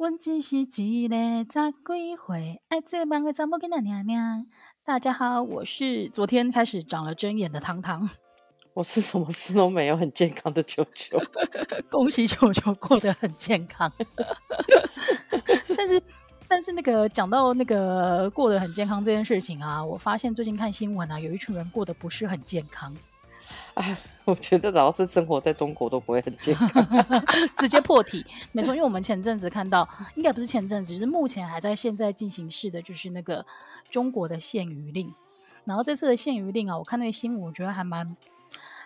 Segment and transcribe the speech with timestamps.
[0.00, 0.62] 我只是一
[1.08, 1.14] 个
[1.44, 4.46] 十几岁爱做梦的查某囡仔娘娘。
[4.82, 8.08] 大家好，我是昨天开始长了针眼的糖糖。
[8.72, 11.20] 我是什么事都没有，很健康的球球。
[11.92, 13.92] 恭喜球球过得很健康。
[15.76, 16.02] 但是，
[16.48, 22.96] 但是那个讲到那个过得很健康这件事情啊，我发现最近看新闻啊，有一群人过得不是很健康。
[24.26, 26.86] 我觉得只要是生活在中国都不会很健康，
[27.56, 28.24] 直接破体。
[28.52, 33.44] 没错，因为我们前阵子看到，应该不是前阵子，是目前还在现在进行式的，就是那个
[33.90, 35.12] 中国的限娱令。
[35.64, 38.16] 然后这次的限娱令啊，我看那个新闻，我觉得还蛮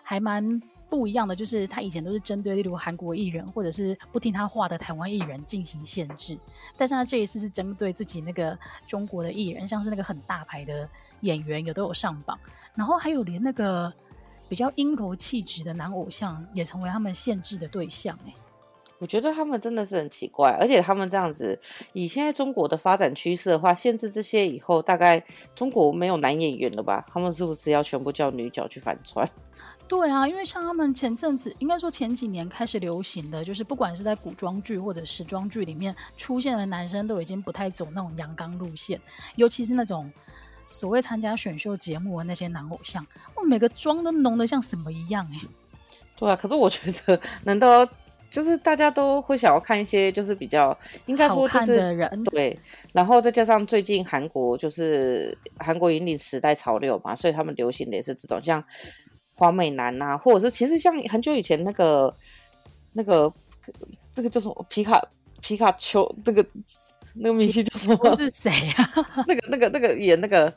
[0.01, 6.37] 还蛮不一样的，就是他以前都是针对例如韩国艺人或者是不听他话的台湾艺人进行限制，
[6.75, 8.57] 但是他这一次是针对自己那个
[8.87, 10.89] 中国的艺人，像是那个很大牌的
[11.21, 12.39] 演员，也都有上榜，
[12.73, 13.93] 然后还有连那个。
[14.47, 18.17] 比较阴柔气质的男偶像也成为他们限制的对象。
[18.25, 18.33] 欸，
[18.99, 21.59] 我觉得他们真的是很奇怪，而且他们这样子，
[21.93, 25.21] 以现在中国的发展趋势的话，限制这些以后，大概
[25.53, 27.05] 中国没有男演员了吧？
[27.11, 29.27] 他们是不是要全部叫女角去反串？
[29.87, 38.99] 对啊，因为像他们前阵子，应该说前几年开始流行的，就是不管是在古装剧或者时装剧里面出现的男生，都已经不太走那种阳刚路线，
[39.35, 40.11] 尤其是那种。
[40.67, 45.47] 所谓参加选秀节目的那些男偶像，我每个妆都浓的像什么一样哎、欸。
[46.17, 47.87] 对啊，可是我觉得，难道
[48.29, 52.57] 就是大家都会想要看一些就是比较应该说就是看的人对，
[52.93, 58.63] 然后再加上最近韩国就是韩国引领时代潮流嘛，所以他们流行的也是这种像
[59.33, 62.15] 花美男啊，或者是其实像很久以前那个
[62.93, 63.31] 那个
[64.13, 65.01] 这个叫什么皮卡。
[65.41, 66.45] 皮卡丘，那个
[67.15, 68.15] 那个明星叫什么？
[68.15, 68.89] 是谁啊？
[69.27, 70.51] 那个、那个、那个演那个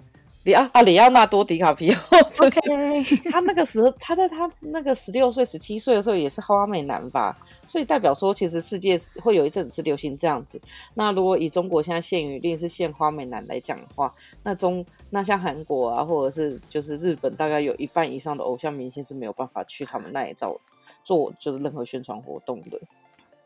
[0.45, 2.01] 里奥啊，里奥纳多·迪卡皮奥。
[2.41, 2.61] OK，
[3.31, 7.37] 他那个时候，他在他那个十六岁、十七岁的时候，也是花美男吧？
[7.67, 10.61] 所以代表说，其实世界会有一阵子是流行这样子。
[10.95, 20.59] 那如果以中国现在限娱令是限花美男来讲的话，那中那像韩国啊，或者是就是日本，大概有一半以上的偶像明星是没有办法去他们那里做
[21.05, 22.81] 做就是任何宣传活动的。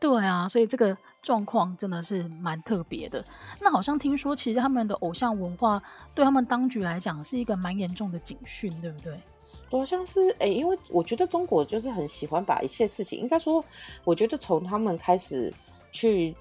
[0.02, 3.24] 对啊，所以这个状况真的是蛮特别的。
[3.60, 5.80] 那好像听说，其实他们的偶像文化
[6.12, 9.16] 对他们当局来讲是一个蛮严重的警讯，对不对？
[9.70, 13.64] 好像是哎，因为我觉得中国就是很喜欢把一切事情，应该说，
[14.02, 15.54] 我觉得从他们开始
[15.92, 16.34] 去。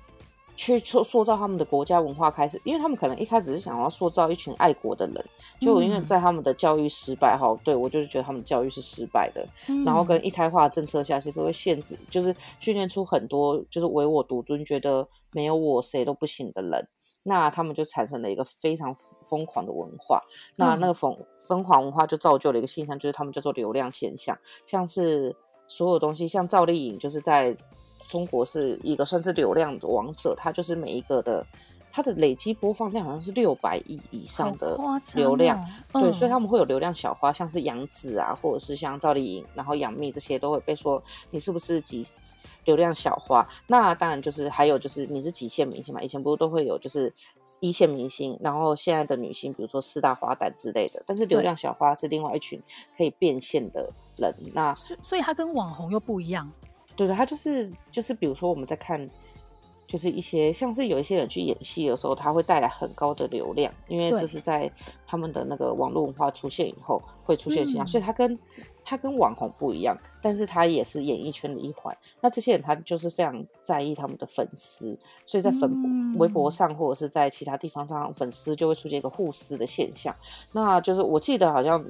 [0.55, 5.25] 去塑塑造他们的国家文化开始，因为他们可能一开始是想要塑造一群爱国的人，
[5.59, 16.87] 就因为在他们的教育失败哈、嗯，对我就是觉得他们教育是失败的，嗯、然后跟一胎化政策下，其实会限制，就是训练出很多就是唯我独尊，觉得没有我谁都不行的人，
[17.23, 20.21] 那他们就产生了一个非常疯狂的文化，
[20.57, 25.35] 那那个疯疯狂文化就造就了一个现象，就是他们叫做流量现象，像是
[25.67, 27.57] 所有东西，像赵丽颖就是在。
[28.11, 31.45] 中国是一个算是流量的王者，它就是每一个的，
[31.93, 34.77] 它的累积播放量好像是六百亿以上的
[35.15, 35.57] 流量，
[35.93, 42.05] 哦，对，所以他们会有流量小花，像是杨紫啊，或者是像赵丽颖，然后杨幂这些都会被说你是不是几
[42.65, 43.47] 流量小花？
[43.67, 47.11] 那当然就是还有就是你是几线明星嘛，以前不是都会有就是
[47.61, 52.61] 一线明星，然后现在的女星，比如说四大花旦之类的，但是流量小花是另外一群
[52.97, 56.51] 可以变现的人，那所以它跟网红又不一样。
[57.01, 59.09] 对的，他就是就是，比如说我们在看，
[59.87, 64.71] 就是一些像是有一些人去演戏的时候，他会带来很高的流量，因为这是在
[65.07, 68.37] 他们的那个网络文化出现以后会出现现象，所以他跟
[68.85, 71.97] 他跟网红不一样，但是他也是演艺圈的一环。
[72.21, 74.95] 那这些人他就是非常在意他们的粉丝，
[75.25, 80.15] 所以在粉微博上或者是在其他地方上，粉丝就会出现一个互撕的现象。
[80.51, 81.83] 那就是我记得好像。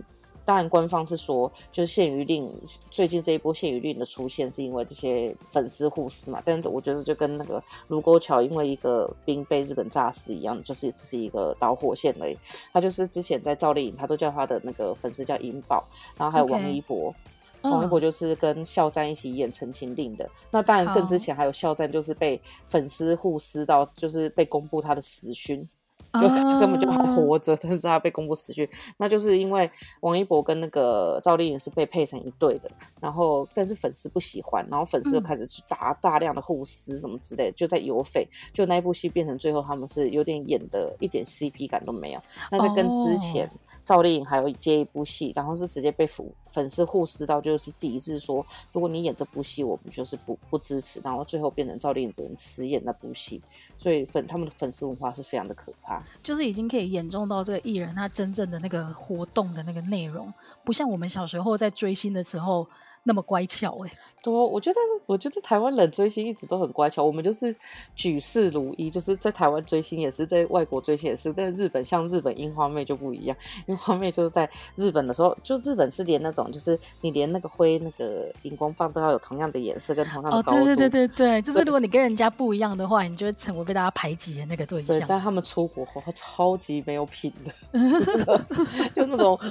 [0.43, 2.51] 当然，官方是说，就是限娱令，
[2.89, 6.41] 最近这一波限娱令的出现，是因为这些粉丝互撕嘛。
[6.43, 12.37] 但是我觉得就跟那个卢沟桥因为一个兵被日本炸死一样，就是只是一个导火线而已。
[12.73, 15.85] 他就是之前在赵丽颖，他都叫他的那个粉丝叫银宝，
[16.17, 17.13] 然后还有王一博
[17.61, 17.69] ，okay.
[17.69, 20.29] 王一博就是跟肖战一起演《陈情令》的。
[20.49, 25.67] 那当然更之前还有肖战，就是被粉丝互撕到，就是被公布他的死讯。
[26.13, 26.19] 就
[26.59, 28.67] 根本就还活着，但是他被公布死讯，
[28.97, 29.69] 那就是因为
[30.01, 32.69] 王一博跟那个赵丽颖是被配成一对的，
[32.99, 42.21] 然后但是粉丝不喜欢，然后粉丝就开始去打大量的互撕什么之类的，就在游费，就那一部戏变成最后他们是有点演的一点 CP 感都没有。
[42.51, 43.49] 那在跟之前
[43.83, 53.41] 赵丽颖还有接一部戏，然后是直接被粉粉丝互撕到就是抵制说，如果你演这部戏，我们就是不不支持，然后最后变成赵丽颖只能辞演那部戏，
[53.77, 56.00] 所以粉他们的粉丝文化是非常的可怕。
[56.23, 60.33] 就是已经可以严重到这个艺人他真正的那个活动的那个内容，
[60.63, 62.67] 不像我们小时候在追星的时候
[63.03, 67.55] 那么乖巧哎、对，我觉得我觉得台湾人追星一直都很乖巧，我们就是
[67.95, 71.33] 举世如一，就是在台湾追星也是，在外国追星也是。
[71.33, 73.35] 但日本像日本樱花妹就不一样，
[73.65, 80.55] 樱花妹就是在日本的时候，就日本是连那种就是你连那个灰那个荧光棒都要有同样的颜色跟同样的高度。
[80.55, 84.99] 哦，对对对对对， 就是如果你跟人家不一样的话，你就会成为被大家排挤的那个对象。
[84.99, 87.51] 对，但他们出国后超级没有品的，
[88.93, 89.45] 就那种啊，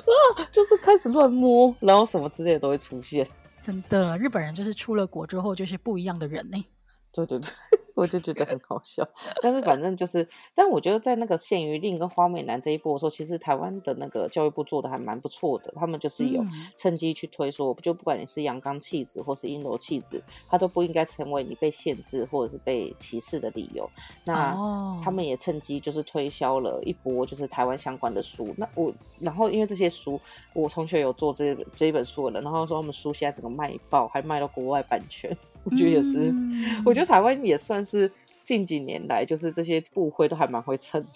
[0.53, 3.27] 就是开始乱摸，然后什么之类的都会出现。
[3.63, 6.65] 真的，日本人就是出了国之后就是不一样的人呢。
[7.13, 7.51] 对对对，
[8.01, 9.07] 我就觉得很好笑。
[9.43, 15.73] 但是反正就是，但我觉得在那个限于令跟花美男这一波的时候，其实台湾的那个教育部做的还蛮不错的。
[15.77, 16.43] 他们就是有
[16.77, 23.89] 趁机去推说，就不管你是阳刚气质或是阴柔气质，他都不应该成为你被限制或者是被歧视的理由。
[24.25, 24.57] 那
[25.05, 28.55] 他们也趁机就是推销了一波就是台湾相关的书。
[28.57, 30.19] 那我然后因为这些书，
[30.55, 35.37] 我同学有做这这一本书的人，然后说他们书现在整个卖爆，还卖到国外版权。
[35.65, 38.11] 我觉得也是，嗯、我觉得台湾也算是
[38.43, 41.09] 近几年来，就是这些部会都还蛮会蹭的。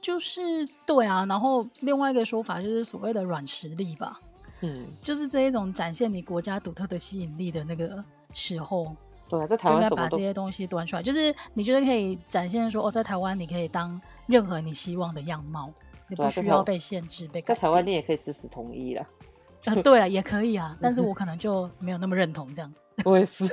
[0.00, 4.20] 就是对啊，然后另外一个说法就是所谓的软实力吧，
[4.60, 8.96] 嗯，就是这一种展现你国家独特的吸引力的那个时候，
[9.28, 15.70] 对啊，在台湾应该把这些东西端出来，就是你觉得可以展现说哦，在台湾你可以当任何你希望的样貌，
[16.08, 19.06] 你不需要被限制，被在台湾你也可以支持统一了，
[19.66, 22.72] 啊，对啊，也可以啊，但是我可能就没有那么认同这样。
[23.04, 23.44] 我也是。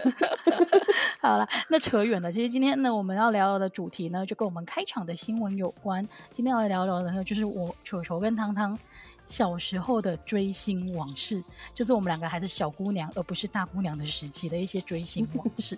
[1.22, 2.32] 好了，那扯远了。
[2.32, 6.08] 其实今天呢，我们要聊聊的主题呢，就跟我们开场的新闻有关。
[6.32, 8.78] 今天要聊聊的呢，就是我球球跟汤汤
[9.26, 11.44] 小时候的追星往事，
[11.74, 15.78] 就是我们两个还是小姑娘，而不是大姑娘的时期的一些追星往事。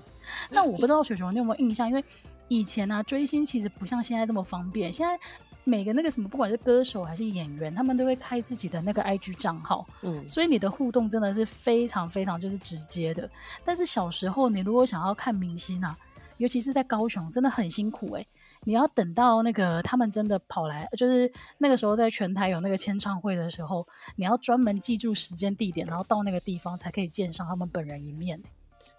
[0.49, 1.87] 那我不知道球球你有没有印象？
[1.87, 2.03] 因为
[2.47, 4.93] 以前呢、啊，追星其实不像现在这么方便。
[4.93, 5.19] 现在
[5.63, 13.29] 每个那个什么，不管是歌手还是演员，他们都会开自己的那个 IG 账号，嗯，所以你的互动真的是非常非常就是直接的。
[13.63, 15.95] 但是小时候，你如果想要看明星啊，
[16.37, 18.27] 尤其是在高雄，真的很辛苦哎、欸，
[18.63, 28.41] 你要等到那个他们真的跑来，就是那个时候在全台有那个签唱会的时候，你要专门记住时间地点，然后到那个地方才可以见上他们本人一面。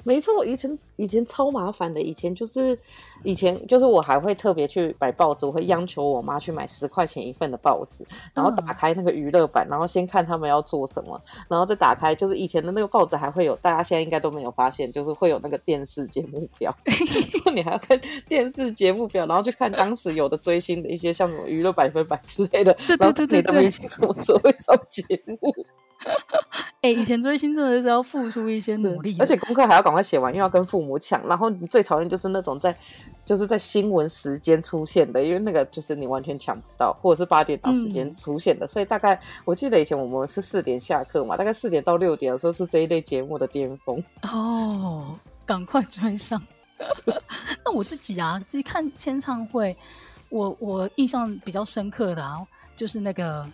[0.05, 2.01] 没错，以前以前超麻烦的。
[2.03, 2.77] 以前就是，
[3.23, 8.05] 以前就是我还会特别去买报纸，我会央求我妈去买十块钱一份的报纸，
[8.35, 12.15] 然后打开那个娱乐版，然后先看他们要做什么，然后再打开。
[12.15, 16.75] 就是以前的那个报纸还会有，大家现在应该都没有发现，就是会有那个电视节目表，
[17.55, 25.39] 你还要看电视节目表，然后去看当时有的追星的一些像什么娱乐百分百之类的，然后你都没清楚什么时候会上节目。
[26.83, 31.25] 哎、欸，以前追星真的是要付出一些努力，而且功课还要赶快写完，又要跟父母抢。
[31.29, 32.77] 然后你最讨厌就是那种在，
[33.25, 38.67] 就是在新闻时间出现的，因为那个就是你完全抢不到，或者是八点档时间出现的。
[38.67, 44.03] 嗯、所以大概我记得以前我们是四点下课嘛，大概四点到六点的时候是这一类节目的巅峰。
[44.33, 45.17] 哦，
[45.47, 46.43] 赶快追上。
[47.65, 49.77] 那我自己啊，自己看签唱会，
[50.31, 52.45] 我我印象比较深刻的啊，
[52.75, 53.47] 就是那个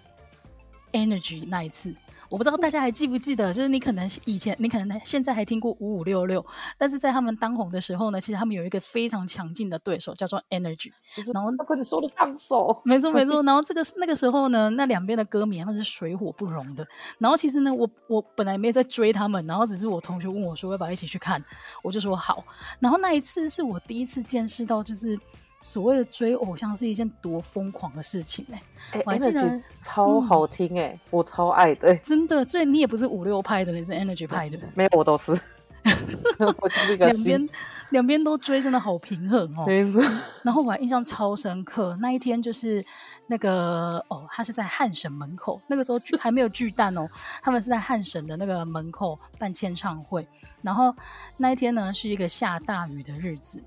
[0.93, 1.95] Energy 那一次。
[2.31, 6.45] 我不知道大家还记不记得，就是你可能以前，你可能现在还听过五五六六，
[6.77, 10.93] 但是在他们当红的时候呢，其实他们有一个非常强劲的对手，叫做 Energy。
[11.17, 13.43] 就是然后他跟你说的放手，没错没错。
[13.43, 16.87] 然后这个那个时候呢，那两边的歌迷他们是水火不容的。
[17.19, 21.43] 然后其实呢，我我本来没在追他们，然后只是我同学问我说要不要一起去看，
[21.83, 22.45] 我就说好。
[22.79, 25.19] 然后那一次是我第一次见识到，就是。
[25.61, 28.63] 所谓的追偶像是一件多疯狂的事情哎、
[28.93, 29.03] 欸！
[29.05, 32.45] 我还记得、欸、超好听哎、欸嗯，我超爱的、欸，真的。
[32.45, 34.57] 所以你也不是五六派的，你是 Energy 派的。
[34.75, 35.33] 没有，我都是。
[36.61, 37.07] 我就是一个。
[37.07, 37.49] 两边
[37.91, 39.65] 两边都追，真的好平衡哦。
[39.67, 40.01] 没错。
[40.45, 42.85] 然后我还印象超深刻，那一天就是
[43.27, 47.09] 那个哦，他是在汉神门口，那个时候还没有巨蛋哦，
[47.43, 50.25] 他们是在汉神的那个门口办签唱会。
[50.63, 50.95] 然后
[51.37, 53.61] 那一天呢，是一个下大雨的日子，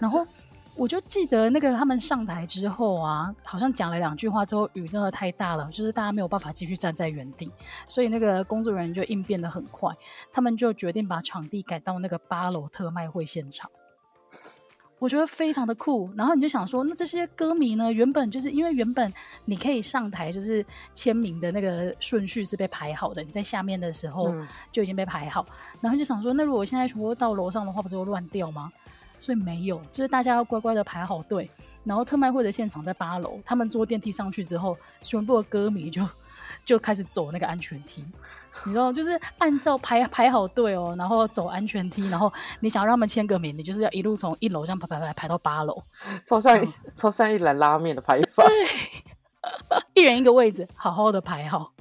[0.00, 0.26] 然后。
[0.76, 7.50] 我就记得那个他们上台之后啊，好像讲了两句话之后，雨真的太大了，就是大家没有办法继续站在原地，
[7.86, 9.94] 所以那个工作人员就应变的很快，
[10.32, 13.70] 他们就决定把场地改到那个八楼特卖会现场。
[14.98, 16.12] 我觉得非常的酷。
[16.14, 19.10] 然后你就想说，那这些歌迷呢，原本就是因为原本
[19.46, 24.30] 你可以上台，就是签名的那个顺序是被排好的，你在下面的时候
[24.70, 28.70] 就已经被排好，嗯、然后就想说，那如果现在全部到楼上的话，不是会乱掉吗？
[29.20, 31.48] 所以没有，就是大家要乖乖的排好队，
[31.84, 36.02] 然后特卖会的现场在八楼，他们坐电梯上去之后，全部的歌迷就
[36.64, 38.02] 就开始走那个安全梯，
[38.64, 45.82] 你知道，就是按照排排好队哦，然后走安全梯，然后你想要让他们签个名，你就是要一路从一楼这样排排排排到八楼，
[46.24, 48.66] 超像、嗯、超像一篮拉面的排法，对，
[50.02, 51.72] 一人一个位置，好好的排好。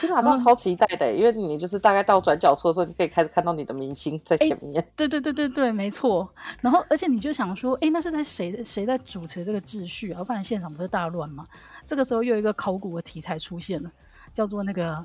[0.00, 4.84] 天哪，这样超期待的，因为你就是大概到转角处的时候，你可以开始看到你的明星在前面。
[4.96, 6.28] 对对对对对，没错。
[6.60, 10.22] 然后，而且你就想说，哎，那是在谁谁在主持这个秩序啊？
[10.22, 11.44] 不然现场不是大乱吗？
[11.84, 13.90] 这个时候又有一个考古的题材出现了，
[14.32, 15.04] 叫做那个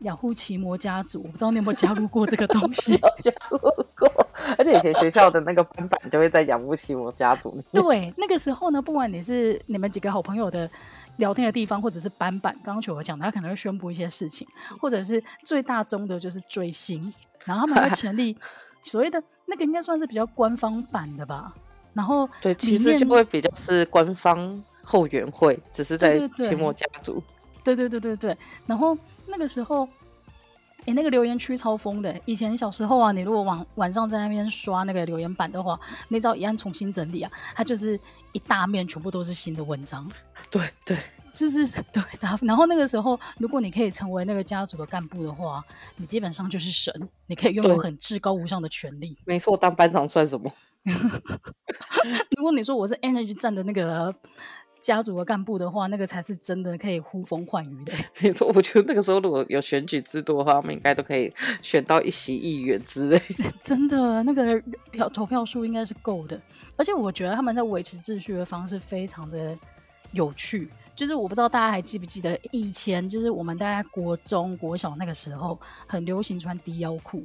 [0.00, 1.22] 雅虎奇摩家族。
[1.24, 2.92] 我不知道你有没有加入过这个东西？
[2.92, 4.26] 有加入过。
[4.58, 7.56] 而且以前学校的那个班板就会在雅虎奇摩家族。
[7.72, 10.68] 对，那个时候呢，不管你是你们几个好朋友的。
[11.16, 14.46] 聊天的地方，或者是板板，刚刚球儿讲的，他可能会宣布一些事情，
[14.80, 17.12] 或者是最大宗的就是追星，
[17.44, 18.36] 然后他们会成立
[18.82, 21.52] 所谓的那个应该算是比较官方版的吧。
[21.92, 27.22] 然后对，其实就会比较是官方后援会，只是在期末家族。
[27.62, 28.36] 对对对对对。
[28.66, 29.88] 然后那个时候，
[30.86, 32.18] 哎，那个留言区超疯的。
[32.24, 37.98] 以前小时候啊，你如果晚晚上在那边刷那个留言板的话，那招一按重新整理啊，它就是。
[38.34, 40.10] 一大面全部都是新的文章，
[40.50, 40.98] 对对，
[41.32, 42.02] 就是 对。
[42.42, 45.62] 然后那个时候，如果你可以成为那个家族的干部的话，
[45.94, 46.92] 你基本上就是神，
[47.28, 49.16] 你可以拥有很至高无上的权利。
[49.24, 50.52] 没错，当班长算什么？
[52.36, 54.12] 如果你说我是 Energy 站的那个
[54.84, 57.92] 家族的干部的话，那个才是真的可以呼风唤雨的。
[58.20, 63.18] 没错，我觉得那个时候如果有选举制度的话，我们应该都可以选到一席议员之类。
[63.62, 66.38] 真的，那个票投票数应该是够的。
[66.76, 69.56] 而且我觉得他们在维持秩序的方式非常的
[70.12, 77.24] 有趣，就是我不知道大家还记不记得以前，就是我们大家国中国小那个时候很流行穿低腰裤，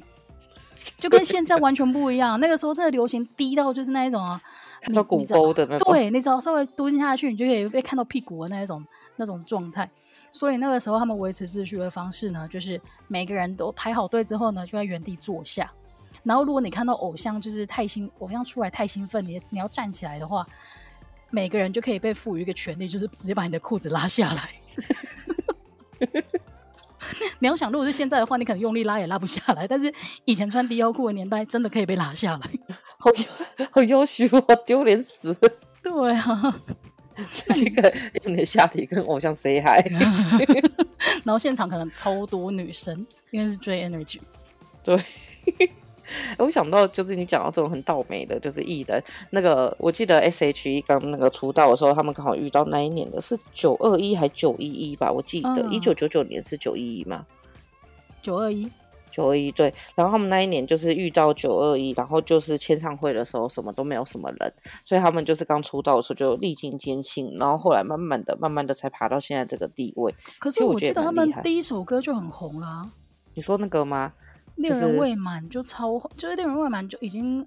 [0.96, 2.40] 就跟 现在完全不一样。
[2.40, 4.40] 那个时候真的流行低到就是那一种啊，
[4.80, 8.84] 看到骨沟的那种，对，你只要稍微蹲下去，你就可以被看到屁股的那一种
[9.16, 9.88] 那种状态。
[10.32, 15.70] 所以那个时候他们维持秩序的方式呢，就是每个人都排好队之后呢，就在原地坐下。
[16.22, 20.46] 然后，如果你看到偶像就是太兴，偶像出来太兴奋，你你要站起来的话，
[21.30, 24.50] 每个人就可以被赋予一个权利，就是直接把你的裤子拉下来。
[27.38, 29.66] 你要想，如果是现在的话，你可能用力拉也拉不下来。
[29.66, 29.90] 但是
[30.26, 32.50] 以前穿低腰裤的年代，真的可以被拉下来。
[33.00, 33.10] 好
[33.72, 35.50] 好优秀啊，丢脸死了！
[35.82, 36.62] 对啊，
[37.32, 37.92] 这个
[38.22, 39.82] 用你的下体跟偶像 say hi，
[41.24, 44.20] 然后现场可能超多女生，因为是追 energy。
[44.84, 45.02] 对。
[46.38, 55.12] 我想到就是你讲到这种很倒霉的，就是艺人那个，我记得 S.H.E 刚那个出道的时候，他们刚好遇到那一年的是九二一还九一一吧？
[55.12, 57.24] 我记得一九九九年是九一一吗？
[58.20, 58.68] 九二一，
[59.10, 59.72] 九二一对。
[59.94, 64.52] 然后他们那一年就是遇到九二一，然后就是签唱会的时候什么都没有什么人，
[64.84, 70.14] 所以他们就是刚出道的时候就历尽艰辛，然后后来慢慢的、慢慢的才爬到现在这个地位。
[70.38, 72.90] 可是我记得他们第一首歌就很红啦。
[73.34, 74.12] 你说那个吗？
[74.56, 77.46] 恋人未满就超，就是恋人未满就已经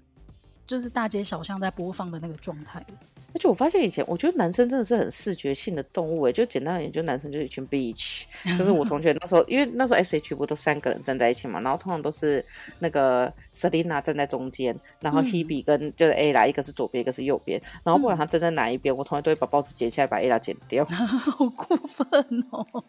[0.66, 2.86] 就是大街小巷在播放的那个状态了。
[3.34, 8.22] 而且我发现以前，我觉得男生真的是很视觉性的动物诶，就简单而言，就男生就是一群 bitch。
[8.56, 12.44] 就是我同学那时候，因为那时候 S H 不都三个人站在一起嘛，然后通常都是
[12.78, 20.84] 那个 Selina 站在中间，然后 Hebe 跟就是 Ella 一个是左边，一个是右边，然后不管他站在哪一边，我同学都会把报纸剪下来，把 Ella 剪掉。
[20.94, 22.06] 好过分
[22.52, 22.84] 哦！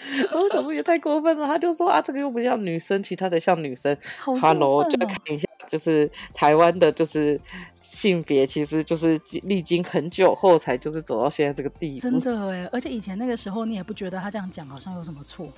[0.32, 3.96] 我想说也太过分了，他就说啊，这个又不像女生，其他才像女生。
[4.26, 7.40] 哦、Hello，就看一下，就是台湾的，就是
[7.74, 12.00] 性别，其实就是历经很久后才就是走到现在这个地步。
[12.00, 15.48] 真的哎，而且以前那个时候，你也不觉得他这样讲好像有什么错。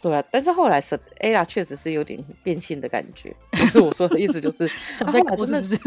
[0.00, 3.34] 对啊，但是后来是 Ella 确实是有点变性的感觉。
[3.80, 5.78] 我说的意思就是， 想被搞真的是？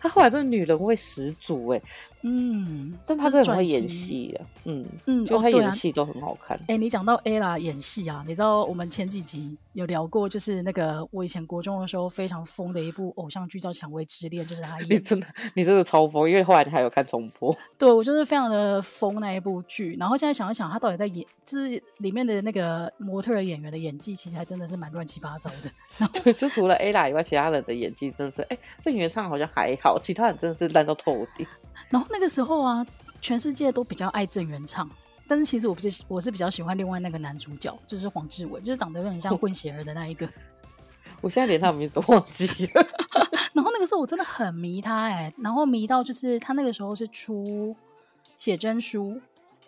[0.00, 1.82] 他后来真的女人味十足哎。
[2.22, 6.54] 嗯，但他真的很会演戏啊，嗯嗯，就他演的戏都很好看。
[6.68, 14.90] 哎、哦啊，你讲到 Ella 演戏啊，你知道我们前几集有聊过，就是那个我以前国中的时候非常疯的一部偶像剧叫《蔷薇之恋》，就是他演。
[14.90, 17.56] 你真的，你真的超疯，因为后来你还有看重播。
[17.78, 19.96] 对，我就是非常的疯那一部剧。
[19.98, 25.70] 然后现在想一想，他到底在演，就是里面的那个模特的演员的演技，其实还真的是蛮乱七八糟的。
[25.96, 31.46] 然后对，就除了 Ella 以外，其他人的演技真是，哎，郑元畅好像还好，其他人真的是烂到透顶。
[31.88, 32.86] 然后那个时候啊，
[33.20, 34.88] 全世界都比较爱郑元畅，
[35.26, 40.28] 但是其实我不是，我是比较喜欢另外那个男主角，就是黄志伟，就是长得有点像混血儿的那一个。
[41.20, 42.86] 我现在连他的名字都忘记了。
[43.52, 47.76] 然后那个时候我真的很迷他哎、欸，然后迷到就是他那个时候是出
[48.36, 49.20] 写真书，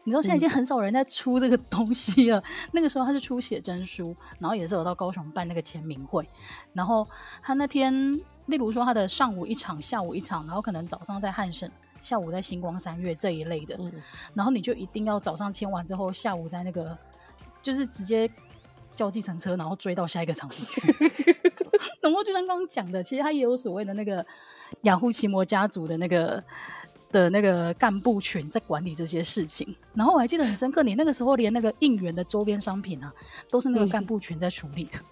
[0.04, 2.38] 你知道现在已经很少人在出这个东西了。
[2.38, 6.28] 嗯、 那个时候他是出写真书，然后也是有到高雄办那个签名会，
[6.72, 7.06] 然后
[7.42, 8.20] 他那天。
[8.46, 13.92] 例如说他的上午一场，下午一场，然后可能早上在汉神，下午在星光三月这一类的，嗯、
[14.34, 16.98] 然后你就一定要早上签完之后，下午在那个
[17.62, 18.28] 就是直接
[18.92, 20.80] 叫计程车，然后追到下一个场地去。
[22.02, 24.26] 然后就像刚刚讲的，其实他也有所谓的那个
[24.82, 26.42] 雅虎奇摩家族的那个
[27.12, 29.72] 的那个干部群在管理这些事情。
[29.94, 33.12] 然后我还记得很深刻，你那个时候连那个应援的周边商品啊，
[33.48, 34.98] 都是那个干部群在处理的。
[34.98, 35.04] 嗯、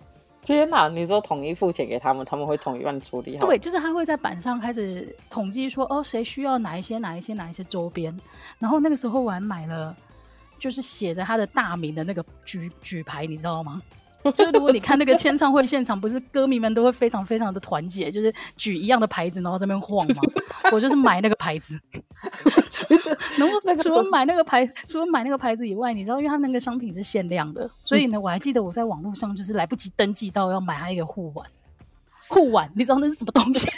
[0.42, 0.88] 天哪！
[0.88, 3.46] 你说统一付钱给他们，他们会统一帮你处理好？
[3.46, 8.18] 对，就是他会在板上开始统计说，哦，谁需要哪一些、哪一些、哪一些周边。
[8.58, 9.94] 然后那个时候我还买了，
[10.58, 13.80] 就是写着他的大名的那个举举牌，你知道吗？
[14.34, 20.22] 就如果你看那个签唱会现场，不是歌迷们都会非常非常的团结，就是举一样的牌子，然后在那边晃吗？
[20.72, 21.80] 我就是买那个牌子。
[23.38, 31.46] 然 后除了买那个牌， 除了买那个牌子以外，你知道，因为它那个商品是限量的，所以呢，我还记得我在网络上就是来不及登记到要买它一个护腕。
[32.28, 33.68] 护腕，你知道那是什么东西？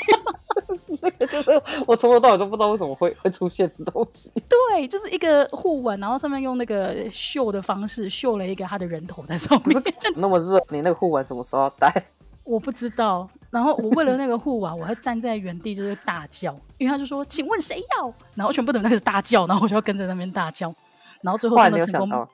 [1.02, 1.50] 那个就是
[1.86, 4.32] 我从头到尾都不知道为什么会会出现的东西。
[4.48, 9.82] 对，就是一个护腕，然后上面用那个绣的方式绣了一个他的人头在上面。
[10.16, 11.92] 那么热，你那个护腕什么时候戴？
[12.44, 13.28] 我不知道。
[13.50, 20.74] 然后我为了那个护腕，我还站在原地就是大叫，因为他就说：“请问谁要？”然后全部的人开始大叫，然后我就要跟着那边大叫。
[21.20, 22.28] 然后最后真的成功，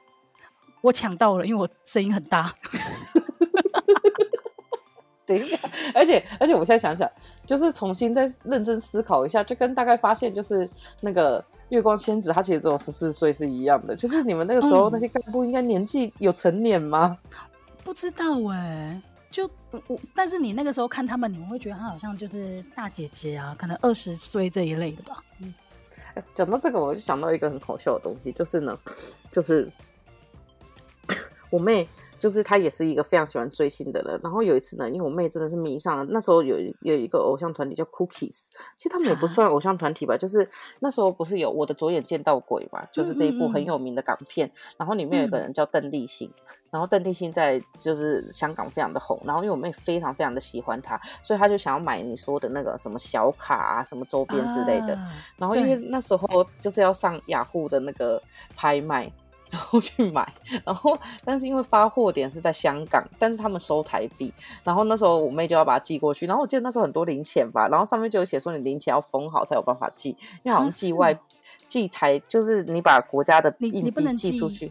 [0.81, 2.55] 我抢到了，因为我声音很大。
[5.29, 5.59] 等一下，
[5.95, 7.07] 而且而且，我现在想想，
[7.45, 10.67] 就是重新再认真思考一下，就跟大概发现，就是
[11.03, 13.95] 那个月光仙子，她其实只有十四岁是一样的。
[13.95, 17.19] 就是你们那个时候那些干部，应该年纪有成年吗？
[17.31, 17.39] 嗯、
[17.85, 19.49] 不知道哎、欸，就
[19.87, 25.23] 我，但是你那个时候看他们，你们会觉得她好像就是大姐姐啊，可能二十岁这一类的吧。
[25.41, 25.53] 嗯，
[26.35, 28.79] 讲到这个，我就想到一个很好笑的东西，就是呢，
[29.31, 29.71] 就是
[31.51, 31.87] 我妹。
[32.19, 40.47] 就是他也是一个非常喜欢追星的人，然后有一次呢，因为我妹真的是迷上了，那时候有有一个偶像团体叫 Cookies，其实他们也不算偶像团体吧，就是
[40.81, 46.31] 那时候不是有我的左眼见到鬼嘛，就是这一部很有名的港片，然后里面有一个人叫邓丽欣，
[46.71, 54.99] 然后邓丽欣在就是香港非常的红，然后因为我妹非常非常的喜欢她，所以她就想要买你说的那个什么小卡啊，什么周边之类的，
[55.37, 58.21] 然后因为那时候就是要上雅虎的那个
[58.57, 59.11] 拍卖。
[59.51, 60.31] 然后去买，
[60.65, 70.11] 然后但是因为发货点是在香港，但是他们收台币，然后那时候我妹就要把它寄过去，然后我记得那时候很多零钱吧，然后上面就有写说你零钱要封好才有办法寄，
[70.43, 71.19] 因为好像寄外
[71.67, 74.71] 寄台就是你把国家的硬币寄出去。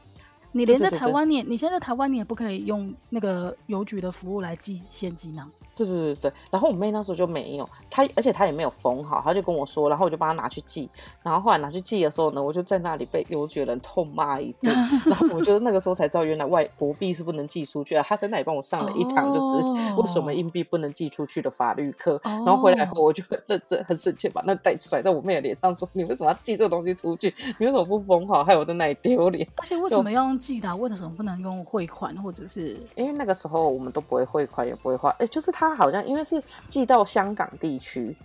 [0.57, 5.45] 你连在台湾，你你现在在台湾，你也不可以用那个邮局的服务来寄现金呢？
[5.75, 6.33] 对对对对。
[6.49, 10.89] 然后我妹那时候就没有，她而且她也没有封好，她就跟我说，然后我就帮她拿去寄。
[11.21, 14.73] 然后后来拿去寄的时候呢，我就在那里被邮局人痛骂一顿。
[15.05, 18.01] 然后我就那个时候才知道，原来外国币是不能寄出去的。
[18.01, 22.19] 她在那里帮我上了一堂，就是为什么硬币不能寄出去的法律课。
[22.23, 22.33] Oh.
[22.33, 27.31] 然后回来后，我就很认真、很生气，把那袋甩在我妹的脸上，说：“你为什么要寄这个东西出去？
[27.59, 28.43] 你为什么不封好？
[28.43, 30.37] 害我在那里丢脸。”而且为什么要用？
[30.47, 35.09] 记得为什么不能用汇款，或者是因为那个时候我们都不会汇款，也不会花。
[35.09, 38.15] 哎、欸，就是他好像因为是寄到香港地区，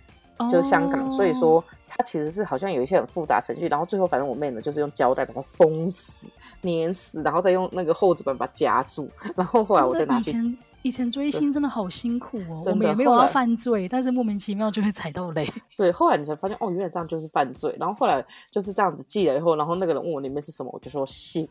[0.49, 3.67] 就香港，哦、所以说他其实是好像有一些很复杂程序。
[3.67, 6.25] 然后最后反正我妹呢就是用胶带把它封死、
[6.61, 9.09] 粘死，然后再用那个厚纸板把它夹住。
[9.35, 10.29] 然后后来我再拿去。
[10.29, 15.45] 以前以前追星真的好辛苦哦，我们也没有要犯罪，但是莫名其妙就会踩到雷。
[15.75, 17.75] 对，后来你才发现哦，原来这样就是犯罪。
[17.77, 21.45] 然后后来就是这样子寄了以后，然后那个人问我里面是什么，我就说信。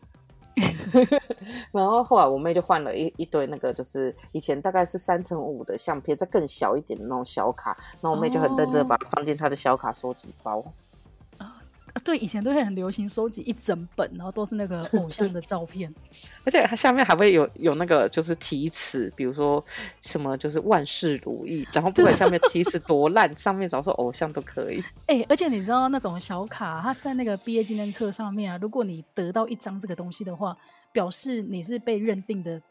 [1.71, 7.75] 然后后来我妹就换了一一堆那个，就是以前大概是三乘五的相片，再更小一点的那种小卡。
[8.01, 10.63] 然后我妹就很认真把它放进她的小卡收集包。
[12.03, 15.93] 对，以前都会很流行收集一整本，然后都是那个偶像的照片，
[16.43, 19.63] 而且它下面还会有有那个就是题词，比如说
[20.01, 24.79] 什么就是万事如意，然后不管下面题词多烂，上面只要是偶像都可以。
[25.05, 30.57] 哎、欸，而且你知道那种小卡，它是在那个毕业纪念册上面啊，如果你得到一张这个东西的话，
[30.91, 32.61] 表示你是被认定的。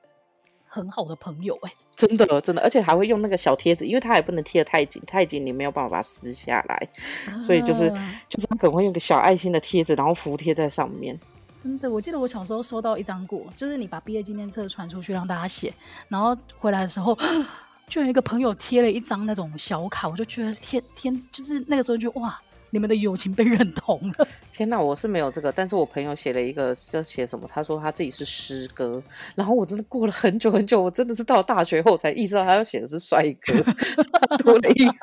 [0.75, 6.89] 很好的朋友哎、欸，真的真的，而且还会用那个小贴纸，因为它也不能贴的太紧，太紧你没有办法把它撕下来，
[7.29, 7.91] 啊、所以就是
[8.27, 11.21] 就是他可能会用个小爱心的贴纸，然后服贴在上面。
[11.55, 15.71] 真的，我记得我小时候收到一张过，就是你把毕业纪念册传出去让大家写，
[16.09, 17.15] 然后回来的时候，
[17.87, 22.41] 就有一个朋友贴了一张那种小卡，我就觉得天天，就是那个时候就哇。
[22.73, 24.27] 你们的友情被认同了。
[24.51, 27.47] 天哪，我是没有这个，但是我朋友写了一个，要写什么？
[27.47, 29.03] 他说他自己是诗歌，
[29.35, 33.63] 然后我真的过了很久很久，我真的是到大学后才意识到他要写的是帅哥，
[34.27, 34.97] 他多了一横。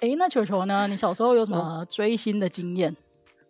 [0.00, 0.86] 哎、欸，那球球呢？
[0.88, 2.96] 你小时候有什么追星的经验？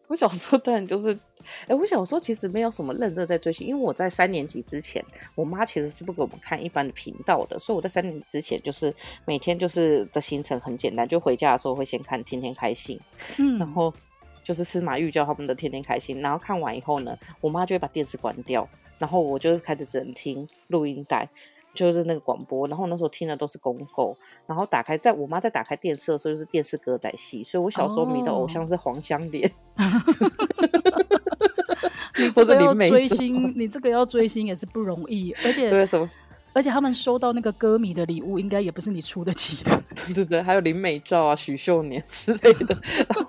[0.09, 12.99] 我小时候当然就是，哎、欸，我小时候其实没有什么认真在追星，因为我在三年级之前，我妈其实是不给我们看一般的频道的，所以我在三年级之前就是每天就是的行程很简单，就回家的时候会先看《天天开心》，
[13.39, 13.93] 嗯，然后
[14.43, 21.29] 就是司马玉娇他们的《天天开心》，然后看完以后呢，我妈就会把电视关掉，然后我就开始只能听录音带。
[21.77, 29.49] 就是那个广播，然后那时候听的都是公狗，然后打开在我妈在打开电视的时候就是电视歌仔戏，所以我小时候迷的偶像是黄香莲。
[32.19, 36.09] 你这个要追星， 你这个要追星也是不容易，而且对什么？
[36.55, 39.83] 而且他们收到那个歌迷的礼物，应该也不是你出得起的，
[40.15, 40.41] 对不对？
[40.41, 42.75] 还有林美照啊、许秀年之类的。
[42.97, 43.27] 然后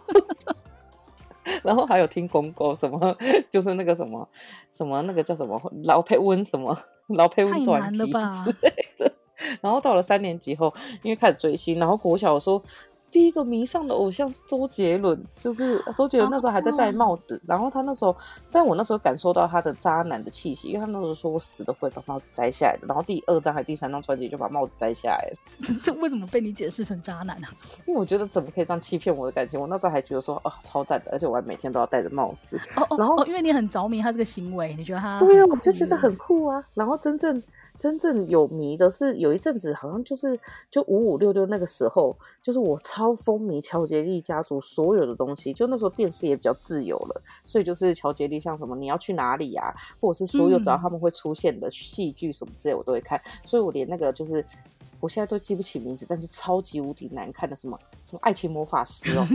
[1.88, 3.16] 还有听公公什么，
[3.50, 4.28] 就是那个什么
[4.72, 6.78] 什么那个叫什么老配温什么
[7.16, 9.12] 老配温短题之类的。
[9.62, 12.62] 然后到了三年级后，因为开始追星，然后国小说。
[13.10, 18.16] 第一个迷上的偶像是周杰伦，就是周杰伦那时候还在戴帽子，哦、然后他那时候，
[18.52, 27.56] 但我那时候感受到他的渣男的气息，因为他那时候说我死都会把帽子摘下来的，然后第二张还第三张专辑就把帽子摘下来了， 这这为什么被你解释成渣男呢、啊？
[27.88, 29.60] 因为我觉得怎么可以这样欺骗我的感情？
[29.60, 37.42] 我那时候还觉得说哦超赞的，而且我还每天都要戴着帽子，哦哦，然后、哦、因为你很着迷他这个行为，你觉得他对啊，我就觉得很酷啊，然后真正。
[37.78, 40.40] 真正有迷的是有一阵子，好像就是
[40.72, 45.54] 就五五六六那个时候，就是我超风靡乔杰利家族所有的东西。
[45.54, 53.22] 就那时候电视也比较自由了，所以就是乔杰利像什么你要去哪里呀、啊，或者是所有只要他们会出现的戏剧什么之类，我都会看。
[53.46, 54.44] 所以我连那个就是。
[55.00, 59.28] 我现在都记不起名字，但是超级无敌难看的什么什么爱情魔法师哦，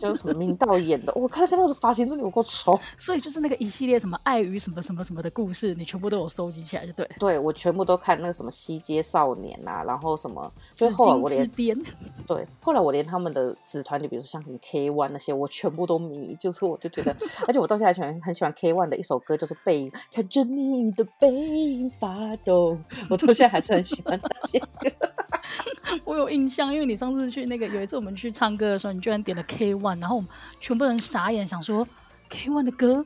[0.00, 7.08] 就是什么明道演的，我看看到的发型真的有够丑， 所以就是那个一系列什么爱与什么什么什么的故事，你全部都有收集起来就对。
[7.18, 11.84] 对，我全部都看那个什么西街少年啊，然后什么，就是后来我连
[12.26, 17.14] 对，后来我连他们的子团体，比如说像什么 K One 那些，我全部都迷，就是我就觉得，
[17.46, 22.76] 而且我到现在喜欢很喜欢 K One 的一首歌，就是背影，看着你的背影发抖，
[23.08, 24.90] 我到现在还是很喜欢那些歌。
[26.04, 30.28] 我有印象，因为你上次去那个有一次我们去唱歌的时候，你居然点了 K One，然后我们
[30.58, 31.86] 全部人傻眼，想说
[32.28, 33.04] K One 的歌，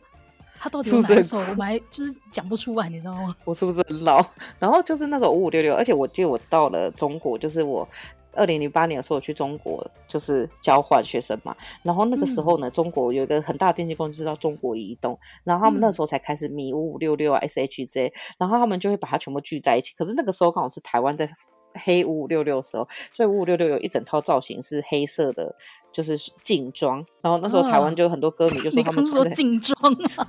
[0.58, 1.38] 他到底有哪一首？
[1.38, 3.36] 我们还就是讲不出来，你知道吗？
[3.44, 4.24] 我是不是很老？
[4.58, 7.86] 然后就是那首五五六六，而且我记得我到了中国，就是我
[8.32, 11.54] 二零零八年的时候我去中国，就是交换学生嘛。
[11.82, 19.94] 然后那个时候呢，嗯、中国有一个很大的电信公司叫中国移动，然后他们那时候才开始迷五五六六啊 S H Z，然后他们就会把它全部聚在一起。
[19.96, 21.30] 可是那个时候刚好是台湾在。
[21.74, 25.54] 黑五五六六的时候，所以五五六六有一整套造型是黑色的，
[25.92, 27.04] 就是劲装。
[27.20, 29.76] 然后那时候台湾就有很多歌迷就 说他们说劲装
[30.16, 30.26] 啊，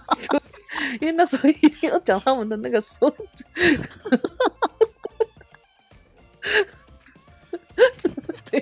[1.02, 3.12] 因为那时候一定要讲他们的那个时候。
[8.50, 8.60] 对，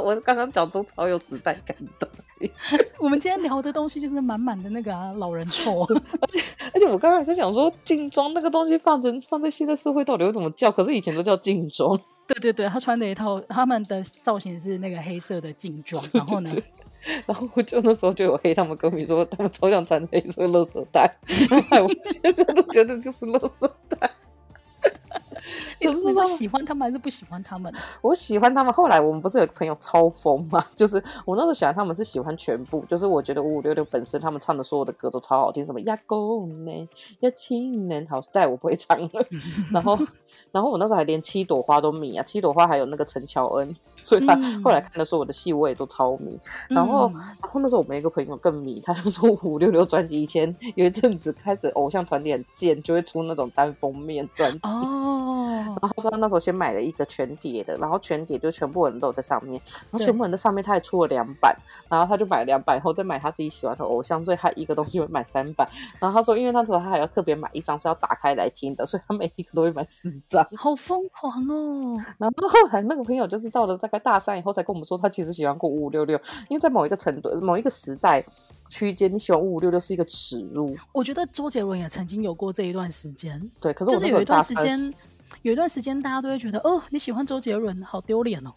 [0.00, 2.50] 我刚刚讲中超有时代感的东西。
[2.98, 5.82] 我们今天聊的东西就是满满的那个、啊、老人臭，
[6.20, 6.40] 而且
[6.74, 10.70] 而且我刚刚在想说，劲装那个东西放成放在现在社会到底会怎么叫？
[10.70, 11.98] 可是以前都叫劲装。
[12.28, 16.50] 对对对，他穿的一套，他们的造型是那个黑色的劲装，然后呢，
[17.24, 21.10] 然后我就那时候就有黑他们歌迷说，他们超想穿黑色垃圾袋，
[21.70, 24.10] 哎，我现在都觉得就是垃圾袋。
[25.80, 27.72] 你是喜欢他们还是不喜欢他们？
[28.02, 28.72] 我喜欢他们。
[28.72, 30.64] 后来我们不是有个朋友超疯嘛？
[30.74, 36.88] 就是我那时候喜欢他们是喜欢全部，就是我觉得五五六六本身他们唱的所有的歌都超好听，什么呀公呢
[37.20, 39.10] 呀亲呢，好，但我不会唱了。
[39.72, 39.98] 然后。
[40.50, 46.38] 然后我那时候还连七朵花都迷啊，七朵花还有那个陈乔恩，所以他后来看的时候，我的戏我也都超迷。
[46.70, 54.58] 嗯、然后，然后那时候我们一个朋友更迷，他就说五六六专辑以前有一阵子开始偶像团体很贱，就会出那种单封面专辑。
[54.62, 55.76] 哦。
[55.82, 61.56] 然后说他那时候先买了一个全碟的，然后全碟就全部人都有在上面，然后全部人在上面他还出了两版，
[61.88, 65.68] 然后他就买了两版以后再买他自己喜欢的偶像，所以他一个东西会买三版。
[65.98, 70.46] 然后他说，因为那时候他还要特别买一张是要打开来听的，所以他每一个都会买四张。
[70.56, 71.96] 好疯狂哦！
[72.18, 78.22] 然后后来那个朋友就是到了大概大三以后才跟我们说，他其实喜欢过五五六六，因为在某一个程度、某一个时代
[78.68, 80.76] 区间，你喜欢五五六六是一个耻辱。
[80.92, 84.94] 我觉得周杰伦也曾经有过这一段时间，对，可是我就是有一段时间，
[85.42, 88.52] 有一段时间大家都会觉得，哦，你喜欢周杰伦，好丢脸哦。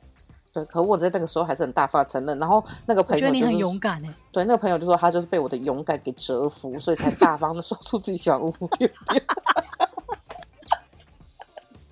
[0.54, 2.38] 对，可我在那个时候还是很大方承认。
[2.38, 4.14] 然后那个朋友、就是，我觉得你很勇敢哎。
[4.34, 9.22] 对，那个朋友就说他就是被我的勇敢给折服，所以才大方的说出自己喜欢五五六六。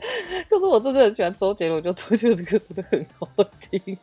[0.50, 3.28] 可是我真的很喜欢周杰伦，我觉得周杰伦的歌真的很好
[3.60, 3.98] 听。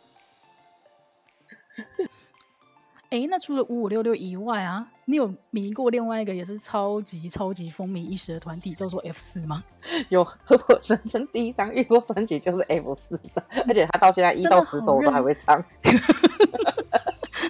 [3.09, 9.63] 哎、欸，那除了五五六六以外啊，你有迷过另外一个也是超级超级风靡一时的团体，叫做 F 四吗？
[10.11, 15.65] 有， 我人生第一张预播专辑就是 F 四的，而且他到现在一到十首我都还会唱。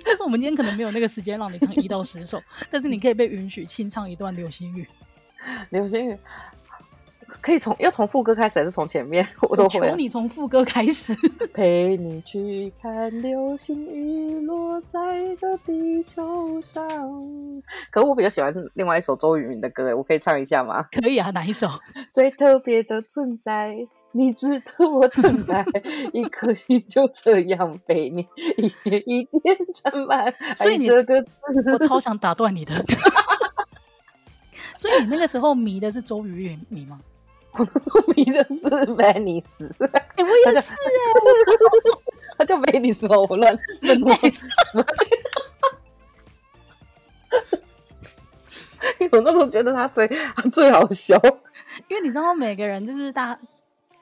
[0.04, 2.40] 但是我们今天可能没有那个时间让你唱一到十首，
[2.70, 4.86] 但是你可以被允许清唱一段流星雨。
[5.70, 6.18] 流星雨。
[7.26, 9.26] 可以从要从副歌开始还是从前面？
[9.48, 9.90] 我都会、啊。
[9.90, 11.14] 求你从副歌开始。
[11.52, 14.98] 陪你去看流星雨落在
[15.36, 16.86] 这地球上。
[17.90, 20.82] 可我比较喜欢另外一首周渝民的歌，诶，我可以唱一下吗？
[20.92, 21.68] 可以啊，哪一首？
[22.12, 23.74] 最特别的存在，
[24.12, 25.64] 你值得我等待，
[26.12, 28.20] 一颗心就这样被你
[28.56, 30.32] 一点一点沾满。
[30.56, 32.74] 所以你这个字，我超想打断你的。
[34.76, 37.00] 所以你那个时候迷的是周渝民吗？
[37.58, 39.66] 我那时候迷的是 Venice。
[39.92, 40.76] 哎、欸， 我也是哎，
[42.38, 43.16] 他叫 Venice 吗？
[43.28, 43.58] 我乱。
[49.12, 51.20] 我那时候觉得他最他最好笑，
[51.88, 53.40] 因为你知道，每个人就是大家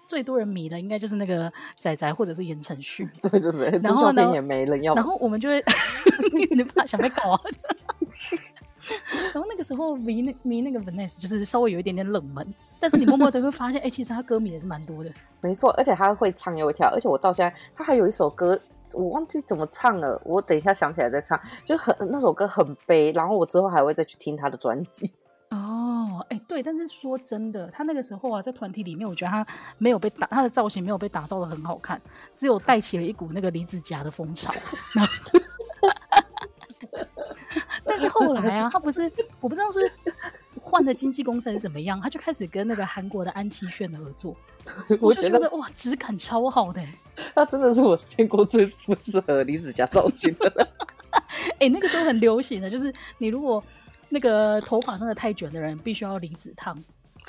[0.07, 3.09] 最多人迷的，应该就是那个仔仔或者是言承旭。
[3.23, 4.95] 对对对，然后呢，也没人要。
[4.95, 5.65] 然后我们就会，
[6.55, 7.41] 你怕想被搞啊？
[9.33, 12.47] 然后那个时候迷那迷那个 Venice 就是稍微有一点点冷门，
[12.79, 15.11] 但是你默默的会发现，哎、欸，其实他歌迷也是蛮多的。
[15.41, 18.59] 没错，而且他会唱又会跳，而且我到现在他还有一首歌，
[18.93, 21.39] 我忘记怎么唱了，我等一下想起来再唱。
[21.65, 25.13] 就很那首歌很悲，然后我之后还会再去听他的专辑。
[25.51, 29.47] 哦，哎、欸，对，但是说真的，他那个时候啊，在团体里面，我觉得他
[29.79, 32.01] 没有被打，他的造型没有被打造的很好看，
[32.35, 34.53] 只有带起了一股那个离子夹的风潮。
[37.85, 39.91] 但是后来啊，他不是，我不知道是
[40.61, 44.35] 换的经纪公司还是怎么样，他就开始跟那个韩国的安七炫的合作。
[45.01, 46.83] 我就觉得哇，质感超好的。
[47.35, 50.69] 他真的是我见过最不适合离子夹造型的。
[51.11, 51.19] 哎、
[51.61, 53.63] 欸，那个时候很流行的，就是你如果
[54.09, 56.77] 那个头发真的太卷的人，必须要离子烫。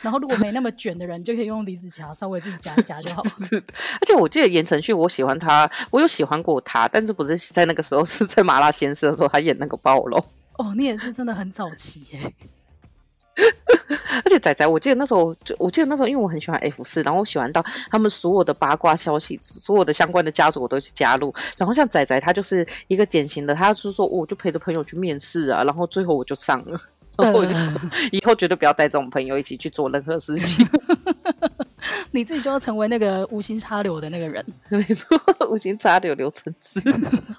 [0.01, 3.31] 然后如果没那么卷的人，就可以用离子夹稍微自己夹一夹就好了。
[3.51, 10.23] 而且我记得言承旭，我喜欢他，我有喜欢过他，但是不是在那个时候，是在《麻辣鲜师》的时候，他演那个暴龙。
[10.57, 12.33] 哦，你也是真的很早期耶。
[14.23, 21.33] 而且仔仔，我记得那时候，我记得那时候，因为我很喜欢 F 四，然后我喜欢到他们所有的八卦消息，所有的相关的家族我都去加入。
[21.57, 26.79] 然后像仔仔，他就是一个典型的，他就是说，我就陪着朋友去面试啊，然后最后我就上了。
[27.17, 30.67] 然 后我就说，以后绝对不要带这种朋友一起去做任何事情。
[32.09, 34.43] 你自己就要成为那个无心插柳的那个人。
[34.69, 36.79] 没错，无心插柳柳橙汁，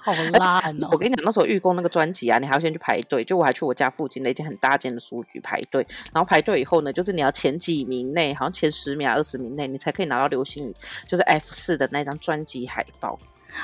[0.01, 0.89] 好烂哦！
[0.91, 3.25] 我跟你讲，那时候预购那个专辑啊，你还要先去排队。
[3.25, 10.75] 就我还去我家附近的一间很大间的书局排队，然后排队以后呢，就是你要前几名内，好像前十名啊、二十名内，你才可以拿到流星雨，
[11.07, 13.19] 就是 F 四的那张专辑海报。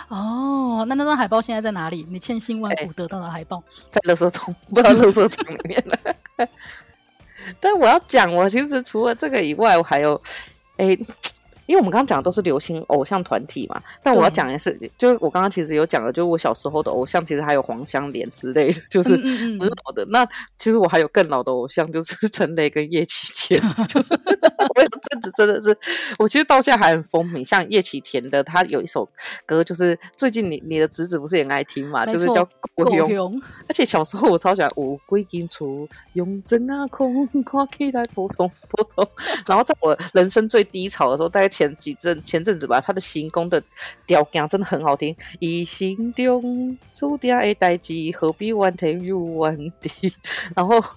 [0.08, 2.06] 哦，那那张海报现在在哪里？
[2.10, 6.48] 你千辛万苦得到的海报，在垃圾桶，不知道垃圾场里面了。
[7.60, 10.22] 但我要讲，我其实除了这个以外，我还有，
[10.78, 10.98] 哎。
[11.66, 20.06] 因为我们刚刚讲的都是流行偶像团体嘛，但我要讲的是，就是我刚刚其实有讲的，就是我小时候的偶像，其实还有黄香莲之类的，就是很老的。
[20.10, 20.26] 那
[20.58, 25.78] 其实我还有更老的偶像，就是陈雷跟叶启田， 就是我有阵子真的是，
[26.20, 27.44] 我其实到现在还很风靡。
[27.44, 29.08] 像叶启田的，他有一首
[29.46, 32.44] 歌，就是最近你你的侄子不是也爱听嘛，就是叫
[32.76, 33.40] 《狗熊》。
[33.70, 39.08] 而且小时候我超喜欢乌龟金雏，用针啊空，看起来普通普通。
[39.46, 41.53] 然后在我人生最低潮的时候，大概。
[41.54, 43.62] 前几阵前阵子吧，他的行宫的
[44.08, 45.16] 调调真的很好听。
[45.40, 50.14] 一心中注定的代志，何必怨天尤人地？
[50.56, 50.84] 然后。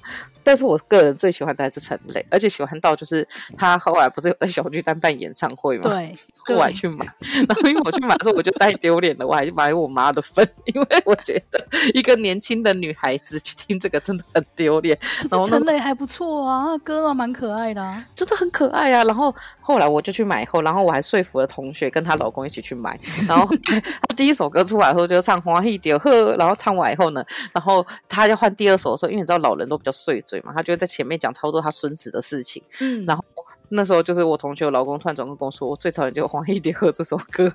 [0.46, 3.26] 但是我个人最喜欢的还是陈磊，而且喜欢到就是
[3.58, 5.90] 他后来不是有在小巨蛋办演唱会吗？
[5.90, 6.14] 对，
[6.54, 7.04] 我还去买。
[7.18, 11.58] 然后因为我去买的时候我就太丢脸了，我还买我妈的份， 因为我觉得
[11.94, 14.96] 一个年轻的女孩子去听这个真的很丢脸。
[15.28, 19.02] 然后陈磊还不错啊，歌啊蛮可爱的，啊，真的很可爱啊。
[19.02, 22.98] 然后后来我就去买后，然后我还说服了同学跟她老公一起去买。
[23.28, 23.46] 然后
[24.08, 30.52] 他第一首歌出来后就唱《欢喜着好》，然后唱完以后呢，然后他就换第二首的时候，因为你知道老人都比较碎嘴嘛。
[30.54, 33.24] 他就会在前面讲超多他孙子的事情，嗯，然后
[33.70, 37.50] 那时候就是我同学的老公突然转过跟我说，我最讨厌就黄义蝶和这首歌。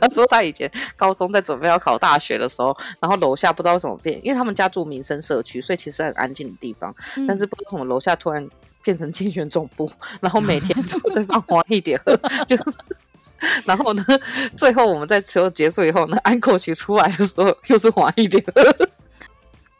[0.00, 8.48] 他说他以前高中在准备要考大学的时候，然后楼下不知道为什么变，因为他们家住民生社区，所以其实很安静的地方，嗯、但是不知道为什么楼下突然
[8.88, 9.86] 变成竞选总部，
[10.18, 12.56] 然后每天都在放黄义蝶和，就
[13.66, 14.02] 然后呢，
[14.56, 18.62] 最后我们在球结束以后呢，安可曲出来的时候又是黄义蝶和。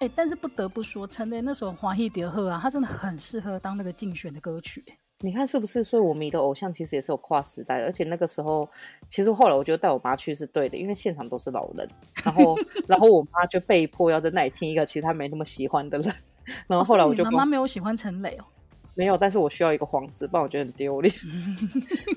[0.01, 4.85] 哎、欸，但是不得不说，陈雷那首《欢喜着好》啊，他真的很适合当那个竞选的歌曲。
[5.21, 5.83] 你看是不是？
[5.83, 8.69] 所以我迷的偶像其实也是有跨时代，而且那个时候，
[9.09, 11.89] 其实后来我觉得带我妈去是对的，因为现场都是老人，
[12.23, 12.55] 然后
[12.87, 16.15] 然后我妈就被迫要在那里听一个其实她没那么喜欢的人，
[16.67, 18.45] 然后后来我就妈妈没有喜欢陈雷哦，
[18.99, 21.15] 没有，但是我需要一个幌子，不然我觉得很丢脸。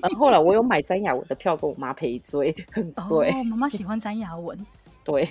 [0.02, 3.30] 然后后来我有买詹雅雯的票跟我妈陪追，很贵。
[3.30, 4.58] 哦，妈妈喜欢詹雅雯，
[5.04, 5.28] 对。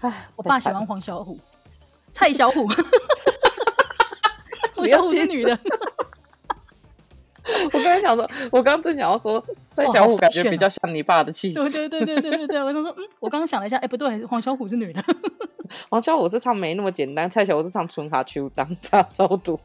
[0.00, 1.38] 唉，我爸喜欢黄小虎，
[2.12, 2.66] 蔡小虎，
[4.74, 5.56] 黄小虎是女的。
[7.66, 11.62] 我刚才想说，我刚刚正想要说，蔡小虎感觉比较像你爸的气质。
[11.70, 15.00] 对对对对对对对，我想说，嗯，我刚刚想了一下，哎，不对，黄小虎是女的。
[15.88, 19.58] 黄小虎是唱没那么简单，蔡小虎是唱春夏秋冬差稍多。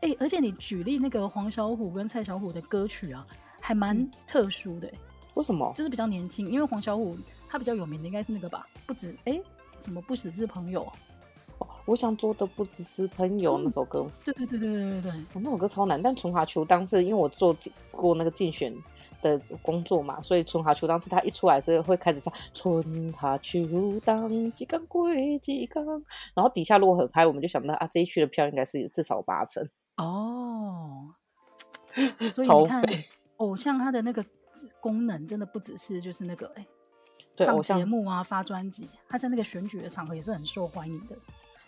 [0.00, 3.26] 哎，而且你举例那个黄小虎跟蔡小虎的歌曲啊，
[3.60, 4.88] 还蛮特殊的。
[5.34, 5.72] 为什么？
[5.74, 7.16] 就是比较年轻，因为黄小虎
[7.48, 8.66] 他比较有名的应该是那个吧？
[8.86, 9.40] 不止哎，
[9.78, 10.86] 什么不只是朋友。
[11.86, 16.00] 我想做的不只是朋友那首歌，对对对对对对对，那首歌超难。
[16.00, 17.56] 但春华秋当时因为我做
[17.90, 18.72] 过那个竞选
[19.22, 23.66] 的工作嘛，所以春华秋当时他一出来是会开始唱春华秋
[24.04, 25.84] 当几更归几更，
[26.34, 29.66] 然后底下如果很嗨，我们就想到啊，这一区的票应该是至少八成
[29.98, 31.14] 哦。
[32.28, 32.82] 所以你看，
[33.38, 34.24] 偶像他的那个
[34.80, 36.66] 功能真的不只是就是那个哎，
[37.38, 41.16] 上节目啊发专辑，他在那个选举的场合也是很受欢迎的。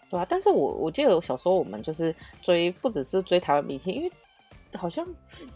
[0.08, 4.12] 对啊，但是我我记得我小时候我们就是追，不只是追台湾明星，因为
[4.76, 5.06] 好像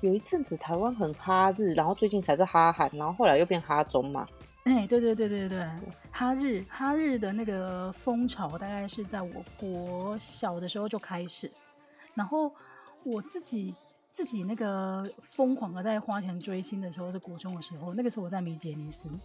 [0.00, 4.26] 有一阵子台湾很哈日，然后最近才是哈韩，然后后来又变哈中嘛。
[4.64, 5.68] 哎，对对对对对，
[6.10, 11.50] 哈日哈日的那个风潮大概是在我国小的时候就开始，
[12.14, 12.52] 然后
[13.04, 13.74] 我自己
[14.10, 19.08] 自己那个疯狂的在花钱追星的时候是国中的时候，那个时候我在迷杰尼斯。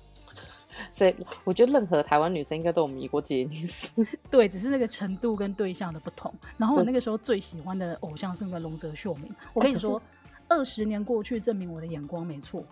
[0.91, 1.13] 所以
[1.43, 6.33] 我觉得任何台湾女生应该都有迷过杰尼斯， 对，只是那个程度跟对象的不同。
[6.57, 9.29] 然后我那个时候最喜欢的偶像是那个龙泽秀明。
[9.53, 10.01] 我跟你说，
[10.47, 12.63] 二十年过去，证明我的眼光没错。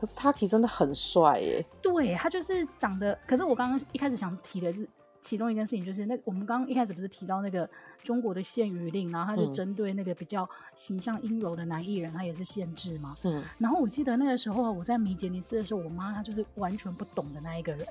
[0.00, 3.16] 可是 Taki 真的很帅耶，对，他就是长得。
[3.24, 4.88] 可是我刚刚一开始想提的是。
[5.22, 7.66] 其中一件事情就是，那我们刚刚一开始不是提到那个
[8.02, 13.16] 中国的限娱令，然后他就针对那个比较形象阴柔的男艺人，他也是限制嘛。
[13.22, 13.42] 嗯。
[13.56, 17.86] 然后我记得那个时候我在迷杰尼斯的时候，我妈她就是完全不懂的那一个人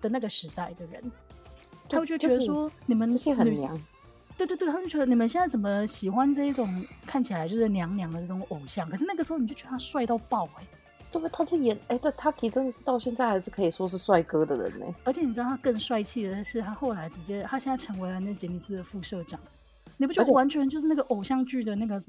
[0.00, 1.00] 的那个时代的人，
[1.88, 3.80] 她就觉得说你们这些很娘。
[4.36, 6.66] 对对对，他就觉得你们现在怎么喜欢这一种
[7.06, 8.88] 看起来就是娘娘的这种偶像？
[8.90, 10.68] 可是那个时候你就觉得他帅到爆哎、欸。
[11.12, 14.86] 对不，他是演哎，这 Taki 真的是到现在还是可以说是帅哥的人呢。
[15.04, 19.38] 而且你知道他更帅气的是，他后来直接他现在成为了那杰尼斯的副社长，
[19.98, 22.02] 你不觉得完全就是那个偶像剧的那个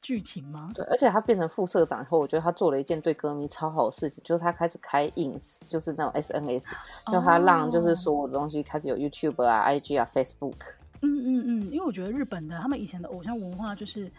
[0.00, 0.72] 剧情吗？
[0.74, 6.72] 对，而且他变成副社长以后，我觉得他做了一件对歌迷超好的事情，就是他开始开 ins，就是那种 SNS，
[7.12, 10.56] 让、哦、他让就是所有的东西开始有 YouTube 啊、IG 啊、Facebook。
[11.02, 14.10] 嗯嗯嗯，因为我觉得日本的他们以前的偶像文化就是。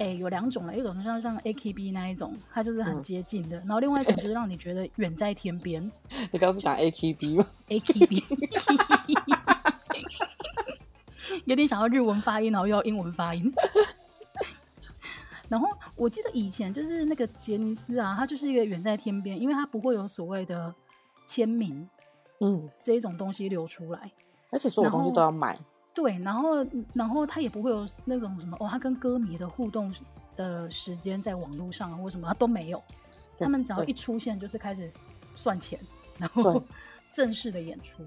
[0.00, 5.82] 哎、欸，有两种了，一种像像 AKB 那一种，它就是很接近的，嗯、然后另外一种就是让你觉得远在天边。
[6.32, 8.24] 你刚刚是讲 AKB 吗？AKB，
[11.44, 13.52] 有点想要日文发音，然后又要英文发音。
[15.50, 20.74] 然后我记得以前就是那个杰尼斯啊，他就是一个远在天边，因为他不会有所谓的
[21.26, 21.86] 签名，
[22.40, 24.10] 嗯，这一种东西流出来，
[24.48, 25.58] 而且所有东西都要买。
[25.94, 29.92] 对，然后，然后他也不会有那种什么哦，他跟歌迷的互动
[30.36, 32.82] 的时间在网络上或什么他都没有，
[33.38, 34.90] 他们只要一出现就是开始
[35.34, 35.78] 算钱，
[36.18, 36.62] 然后
[37.12, 38.04] 正式的演出。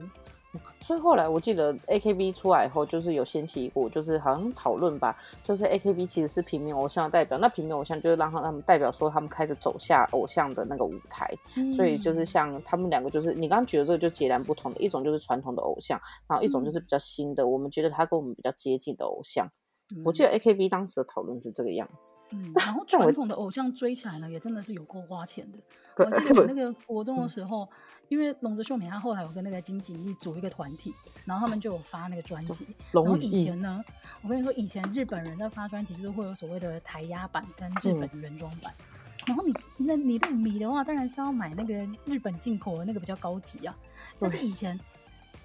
[0.79, 19.49] 所以后来我记得 AKB 出来以后，就是有掀起一股，就是好像讨论吧，就是 AKB 其实是平面偶像的代表，那平面偶像就是让他们代表说他们开始走下偶像的那个舞台，嗯、所以就是像他们两个，就是你刚刚举的这个就截然不同的，一种就是传统的偶像，然后一种就是比较新的，嗯、我们觉得他跟我们比较接近的偶像。
[19.95, 25.57] 嗯、我记得 AKB 当时的讨论是这个样子，嗯，然后 传统的偶像追起来呢，也真的是有够花钱的。
[26.05, 27.67] 我记得我那个国中的时候。
[28.13, 30.93] 嗯因为龙泽秀明他后来有跟那个金吉义组一个团体，
[31.25, 32.67] 然后他们就有发那个专辑。
[32.91, 33.83] 然后以前呢，
[34.21, 38.71] 我跟你说，以前日本人在发专辑就是会有所谓的台压版跟日本原装版。
[38.77, 38.85] 嗯、
[39.25, 41.73] 然后你那你的米的话，当然是要买那个
[42.05, 43.75] 日本进口的那个比较高级啊。
[44.19, 44.79] 但是以前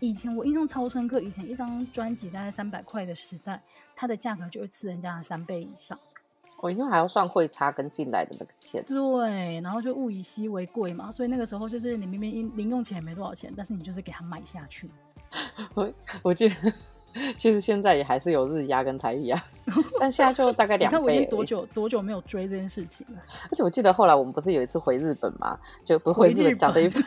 [0.01, 3.63] 以前我印象超深刻，以前一张专辑大概三百块的时代，
[3.97, 5.99] 它的价格就会吃人家的三倍以上。
[6.61, 14.91] 我因为还要算汇差跟进来的那个钱，对，然后就物以稀为贵嘛，所以那个时候就是你明明零用钱也没多少钱，但是你就是给他买下去。
[15.75, 15.93] 我
[16.23, 16.55] 我记得，
[17.37, 19.41] 其实现在也还是有日压跟台压，
[20.01, 20.97] 但现在就大概两倍。
[20.97, 23.23] 你看我已经多久多久没有追这件事情了？
[23.51, 26.91] 而且我记得后来我们不是有一次回日本嘛，就不回日本讲的一。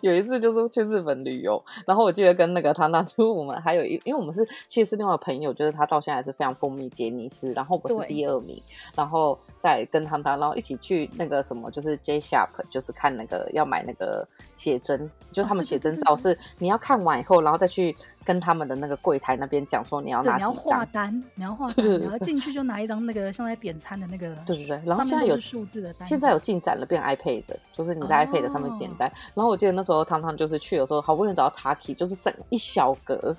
[0.00, 8.62] 有一次就是去日本旅游，然后我记得跟那个唐唐，就我们还有一，因为我们是其实是另外朋友，就是他到现在是非常风靡杰尼斯，然后我是第二名，
[8.94, 17.94] 然后再跟唐唐，然后一起去那个什么，就是 J Shop，就是看那个要买那个写真，就他们写真照是你要看完以后，然后再去。
[18.26, 20.52] 跟他们的那个柜台那边讲说，你要拿几张？
[20.52, 24.34] 你要画单，你要画单，然后进去就拿一张那个像在点餐的那个。
[24.44, 29.08] 对对对，然后现在有数字的单，现在有进展了，变 iPad 的，就是你在 iPad 上面点单。
[29.08, 33.36] 哦、然后我记得那时候汤汤就是去的时候，好不容易找到 Taki，就是剩一小格，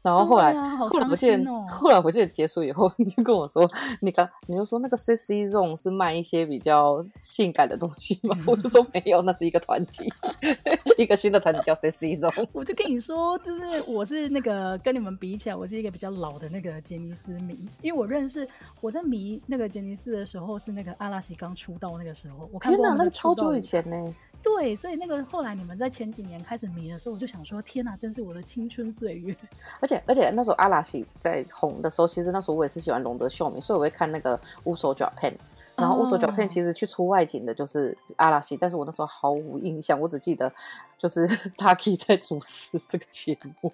[0.00, 3.68] 然后后来，啊、好后来我记得，哦、后来我记得结束以后， 你就跟我说，
[4.00, 8.36] 你刚你就说那个 sexy zone 是卖一些比较性感的东西吗？
[8.46, 10.10] 我就说没有，那是一个团体，
[10.96, 12.46] 一个新的团体叫 sexy zone。
[12.52, 18.48] 我就跟你说，就是我是那个跟你们比起来，我是一个比较老的那个杰尼斯迷，因为我认识
[18.80, 24.14] 我在迷那个杰尼斯的时候是那个阿拉西刚出道那个时候，我看过那个超久以前呢。
[24.42, 29.36] 对，所以那个后来你们在前几年开始迷的时候，我就想说，天哪，真是我的青春岁月。
[29.80, 35.36] 而且而且那时候阿拉西在红的时候，其实那时候我也是喜欢龙德秀明，所以我会看那个乌手脚片。
[35.76, 40.52] 然后乌索角片其实去出外景的就是阿拉西，但是我那时候毫无印象，我只记得
[40.98, 41.24] 就是
[41.56, 43.72] Taki 在主持这个节目。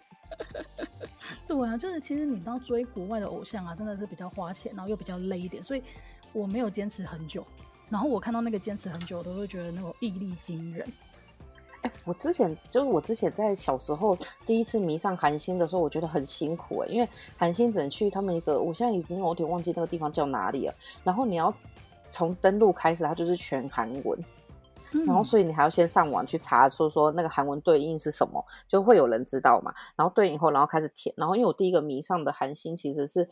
[1.49, 5.83] 对啊，就是其实你到追国外的偶像啊，真的是比较花钱，然后又比较累一点，所以
[6.35, 7.43] 我没有坚持很久。
[7.95, 10.85] 然后我看到那个坚持很久，都会觉得那种毅力惊人。
[11.83, 20.75] 哎，我之前就是我之前在小时候第一次迷上韩星的时候，我觉得很辛苦哎，因为韩星只能去他们一个，我现在已经有点忘记那个地方叫哪里了。
[21.05, 21.55] 然后你要
[22.11, 24.19] 从登录开始，它就是全韩文，
[24.91, 29.73] 嗯、然后所以你还要先上网去查，说说那个韩文对应是什么，就会有人知道嘛。
[29.95, 31.15] 然后对应以后，然后开始填。
[31.17, 33.31] 然后因为我第一个迷上的韩星其实是。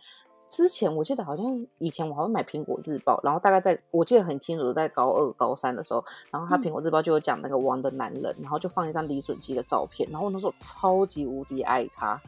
[0.52, 12.20] 之前我记得好像以前我还会买苹果日报，然后大概在我记得很清楚在高二高三的时候，然后他苹果日报就有讲那个王的男人，然后就放一张李准基的照片，然后我那时候超级无敌爱他，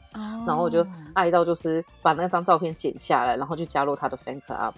[0.47, 4.73] 然后我就爱到就是把那张照片剪下来，然后就加入他的 fan club，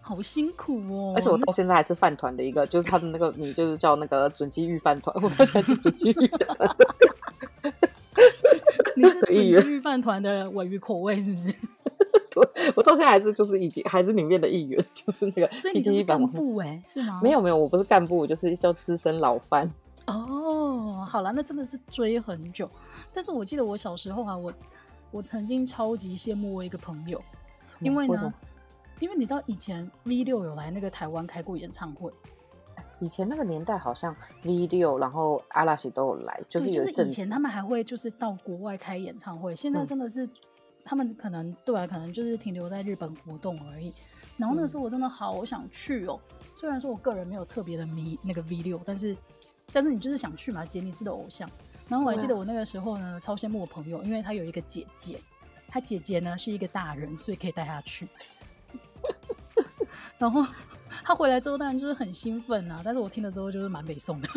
[0.00, 6.76] 好辛苦哦，而且我到现在还是饭团的一个，就是他的那个名就是叫那个准基玉饭团，我到现在是准基玉饭团，
[8.96, 11.54] 你是准基御饭团的尾鱼口味是不是？
[12.76, 15.48] 我到现在还是就是已经还是里面的一员， 就是那个。
[15.52, 17.20] 所以你就是干部哎，是吗？
[17.22, 19.70] 没有没有，我不是干部，我就是叫资深老番。
[20.06, 22.70] 哦，好了，那真的是追很久。
[23.12, 24.52] 但是我记得我小时候啊，我
[25.10, 27.22] 我曾经超级羡慕我一个朋友，
[27.80, 28.32] 因为呢，为
[29.00, 32.10] 因为你知道以前 V 六有来那个台湾开过演唱会，
[33.00, 40.28] 以前那个年代好像 V 六，然后阿拉西都有来，就是就是以前他们还会就是到国外开演唱会，现在真的是。
[40.88, 43.92] 嗯他们可能对啊，可能就是停留在日本活动而已。
[44.38, 49.14] 然后那个时候我真的好想去哦，嗯、虽然说我个人没有特别的迷那个 V 六，但是
[49.70, 51.46] 但是你就是想去嘛，杰尼斯的偶像。
[51.88, 55.20] 然后我还记得我那个时候呢，超羡慕我朋友，因为他有一个姐姐，
[55.68, 58.08] 他姐姐呢是一个大人，所以可以带他去。
[60.16, 60.42] 然后
[61.04, 64.28] 他回来之后当然就是很兴奋啊，但是我听了之后就是蛮北宋的。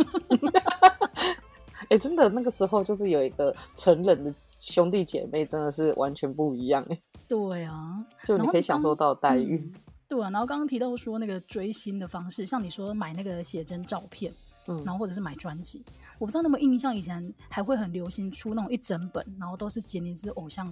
[1.87, 4.33] 哎、欸，真的那个时候就是有一个成人的。
[4.62, 7.01] 兄弟姐妹真的是完全不一样哎。
[7.28, 9.57] 对啊，就你可以享受到待遇。
[9.57, 14.32] 嗯、对啊，然后刚刚提到说那个追星的方式，像你说买那个写真照片，
[14.68, 15.84] 嗯，然后或者是买专辑，
[16.20, 20.72] 我不知道那么印象以前还会很流行出那种一整本，然后都是杰尼斯偶像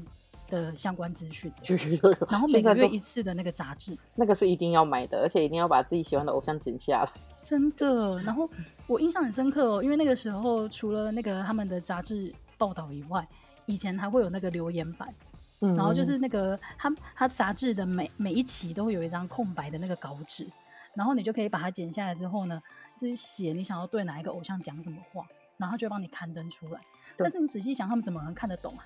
[0.49, 1.51] 的相关资讯，
[2.29, 7.11] 然后每个月一次的那个杂志，那个是一定要买的，而且一定要把自己喜欢的偶像剪下来。
[7.41, 8.47] 真的，然后
[8.85, 13.25] 我印象很深刻哦，因为那个时候除了那个他们的杂志报道以外。
[13.69, 15.13] 以前还会有那个留言板，
[15.59, 20.47] 嗯、然后就是那个他他杂志的每每一期都会有一张空白的那个稿纸，
[20.95, 22.59] 然后你就可以把它剪下来之后呢，
[22.97, 25.23] 就是写你想要对哪一个偶像讲什么话，
[25.57, 26.81] 然后就会帮你刊登出来。
[27.15, 28.83] 但是你仔细想，他们怎么能看得懂啊？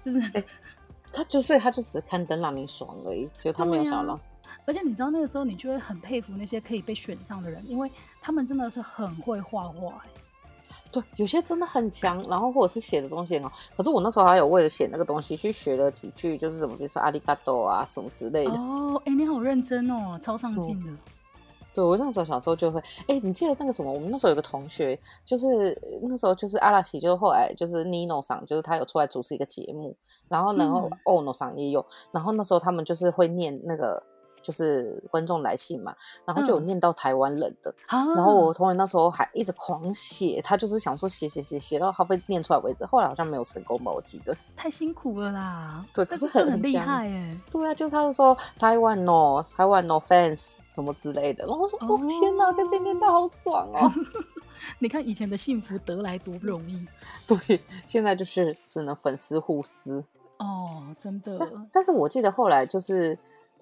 [0.00, 0.44] 就是，欸、
[1.12, 4.20] 他就所以他就只是刊登让你爽而已，就他没有想到、啊。
[4.64, 7.90] 而且你知道那个时候，你就会很佩服那些可以被选上的人，因为
[8.20, 10.08] 他们真的是很会画画、欸。
[10.90, 13.52] 对，有些真的很强，然后或者是写的东西很好。
[13.76, 18.52] 可是我那时候还有为了写那个东西去学了几句，就是什么，比如说阿里嘎多啊什么之类的。
[18.52, 20.90] 哦，哎、欸，你好认真哦，超上进的。
[21.74, 23.92] 对，我那时候小时候就会，哎、欸，你记得那个什么？
[23.92, 29.94] 我们那时候有个同学，就是那时候就是阿拉西，就是后来就是 Nino 桑，就是他有出来主持一个节目，
[30.28, 34.02] 然后然后 Ono 桑也有，然后那时候他们就是会念那个。
[34.42, 44.36] 就是观众来信嘛，然后就有念到台湾人的，嗯、然后我同学那时候还一直狂写，他就是想说写写写写到他被念出来为止，后来好像没有成功吧，我记得。
[44.56, 47.40] 太辛苦了啦，对，可是很很厉害哎。
[47.50, 53.90] 对啊，就是他就说台湾 no，台湾 no fans 什么之类的，然后我说哦，哦天哪，被被念到好爽哦！
[54.80, 56.86] 你看以前的幸福得来多不容易，
[57.26, 60.04] 对，现在就是只能粉丝互撕
[60.38, 61.36] 哦，真的。
[61.38, 63.18] 但但是我记得后来就是。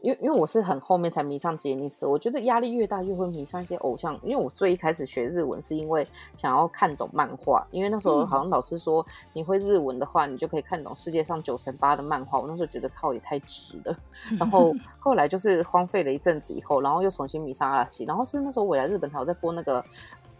[0.06, 4.16] 因为因为我是很后面才迷上杰尼斯，我觉得压力越大越会迷上一些偶像。
[4.22, 12.38] 因为我最一开始学日文是因为想要看懂漫画，因为那时候好像老师说你会日文的话，你就可以看懂世界上九成八的漫画。
[12.38, 13.98] 我那时候觉得靠也太值了。
[14.38, 18.04] 然后 后来就是荒废了一阵子以后，然后又重新迷上阿拉西。
[18.04, 19.84] 然后是那时候我来日本才有在播那个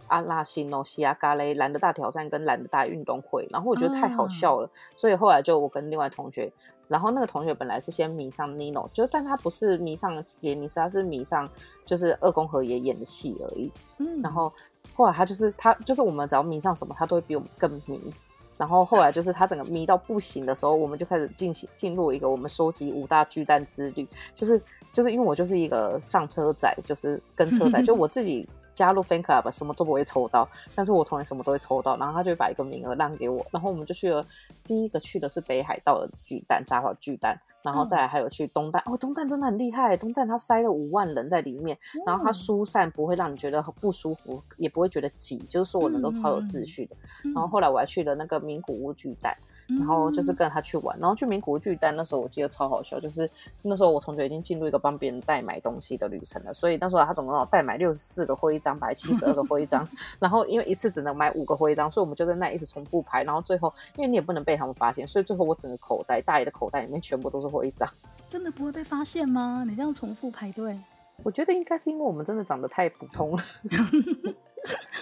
[0.07, 6.51] 阿拉西诺西亚嘎雷蓝的大挑战跟蓝的大运动会，然后我觉得太好笑了，哦、所以后来就我跟另外同学，
[6.87, 11.49] 然后那个同学本来是先迷上 Nino，就但他不是迷上杰尼斯，他是迷上
[11.85, 13.71] 就是二宫和也演的戏而已。
[13.97, 14.51] 嗯，然后
[14.95, 18.13] 后来他就是他就是我们只要迷上什么，他都会比我们更迷。
[18.57, 24.59] 然后后来就是他整个迷到不行的时候，我们就开始进行进入一个我们收集五大巨蛋之旅，就是
[24.97, 34.25] 就是因为我就是一个上车仔，就是跟车仔， 就我自己加入 Fan Club 什么都不会抽到，但是我同学什么都会抽到，然后他就把一个名额让给我，然后我们就去了，
[34.63, 37.39] 第一个去的是北海道的巨蛋，札幌巨蛋。
[37.63, 46.95] 然后再来还有去东蛋、嗯、哦，东蛋真的很厉害，东蛋它塞了五万人在里面，嗯、然后它疏散不会让你觉得很不舒服，也不会觉得挤，就是所有人都超有秩序的。
[47.25, 49.35] 嗯、然后后来我还去了那个名古屋巨蛋。
[49.67, 53.29] 然后就是跟他去玩，然后去名古屋巨蛋那时候我记得超好笑，就是
[53.61, 59.87] 那时候我同学已经进入一个帮别人代买东西的旅程了，所以那时候他总共要代买六十四个徽章，百七十二个徽章，
[60.19, 67.89] 然后因为一次只能买五个徽章，所以我们就在那一直重复排，然后最后因为你也不能被他们发现，所以最后我整个口袋大爷的口袋里面全部都是徽章。
[68.27, 69.65] 真的不会被发现吗？
[69.67, 70.79] 你这样重复排队？
[71.23, 73.43] 我觉得应该是因为我们真的长得太普通了。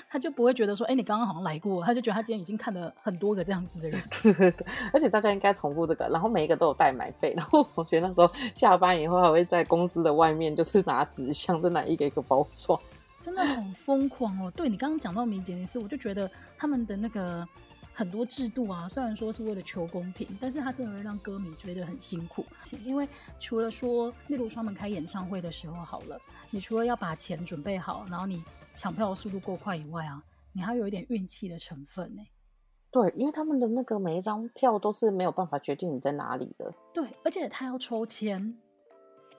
[0.09, 4.01] 他就不会觉得说，哎、欸，你刚刚好像来过，他就觉得他今天已经看了很多个这样子的人。
[4.23, 7.33] 对 对对，而且大家应该重复这个，然后每一个都有代买费。
[7.35, 12.79] 然后同学那时候下班以后还会在公司的外面，就是拿纸箱在拿一个一个包装，
[13.19, 14.51] 真的很疯狂哦。
[14.55, 17.45] 对，你刚刚讲到米杰尼斯，我就觉得他们的那个
[17.93, 22.45] 很多制度啊，虽然说是为了求公平，但是他真的会让歌迷追得很辛苦。
[22.83, 23.07] 因为
[23.39, 26.19] 除了说，例如说他们开演唱会的时候好了，
[26.51, 28.43] 你除了要把钱准备好，然后你。
[28.75, 30.21] 抢票的速度够快以外啊，
[30.51, 32.21] 你还有一点运气的成分呢。
[32.91, 36.73] 对，因为他们的那个每一张票都是没有办法决定你在哪里的。
[36.93, 38.57] 对，而且他要抽签。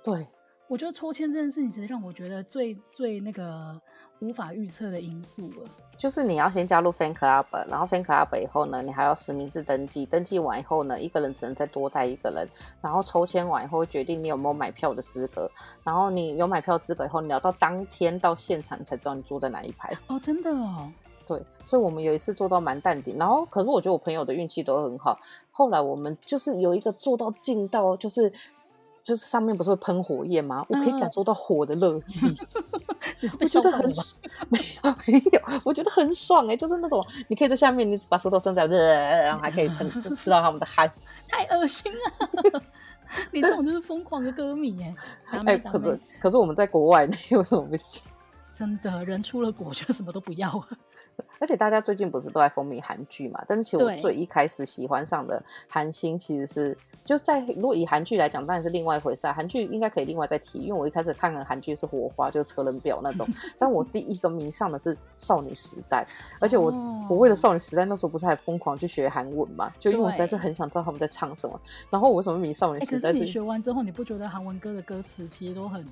[0.02, 0.26] 对，
[0.68, 3.80] 我觉得抽签这件事情其实让我觉得最最那个。
[4.20, 12.48] 无法预测的因素了，就是你要先加入 Fan Club，然后 Fan Club 以后呢，你还要实名制登记，登记完以后呢，一个人只能再多带一个人，
[12.80, 15.50] 然后抽签完以后会决定你有没有买票的资格，
[15.84, 19.94] 然后你有买票资格以后，你要到当天到现场才知道你坐在哪一排。
[20.06, 20.90] 哦，真的哦。
[21.26, 25.18] 对，所以我们有一次做到蛮淡定，然后可是我觉得我朋友的运气都很好，
[25.50, 28.32] 后来我们就是有一个做到近到就是。
[29.06, 30.66] 就是上面不是会喷火焰吗？
[30.68, 32.26] 我可以感受到火的热气，
[33.22, 34.02] 你是被烧到了吗？
[34.48, 40.90] 没有 没有，我觉得很爽哎、欸，就是那种你可以在下面，你把舌头伸在，然后还可以喷，就吃到他们的汗，
[41.28, 42.60] 太恶心了！
[43.30, 44.92] 你这种就是疯狂的歌迷哎、
[45.30, 45.38] 欸！
[45.46, 48.02] 哎、欸，可是可是我们在国外，你有什么不行？
[48.52, 50.66] 真的，人出了国就什么都不要了。
[51.38, 53.40] 而且大家最近不是都在风靡韩剧嘛？
[53.46, 56.76] 但是其实我最一开始喜欢上的韩星其实是
[57.06, 59.32] 就在如果以韩剧来讲，当然是另外一回事啊。
[59.32, 63.26] 韩剧应该可以另外再提，因为我一开始看的韩剧是《火花》，就是车轮表那种。
[63.58, 66.06] 但我第一个迷上的是少女时代，
[66.40, 69.72] 而且我、哦、我为了少女时代那时候不是还疯狂去学韩文嘛？
[69.78, 71.58] 就因为我实在是很想知道他们在唱什么。
[71.88, 73.10] 然后我为什么迷少女时代？
[73.10, 75.86] 欸、是你学完之后，你不觉得韩文歌的歌词其实都很？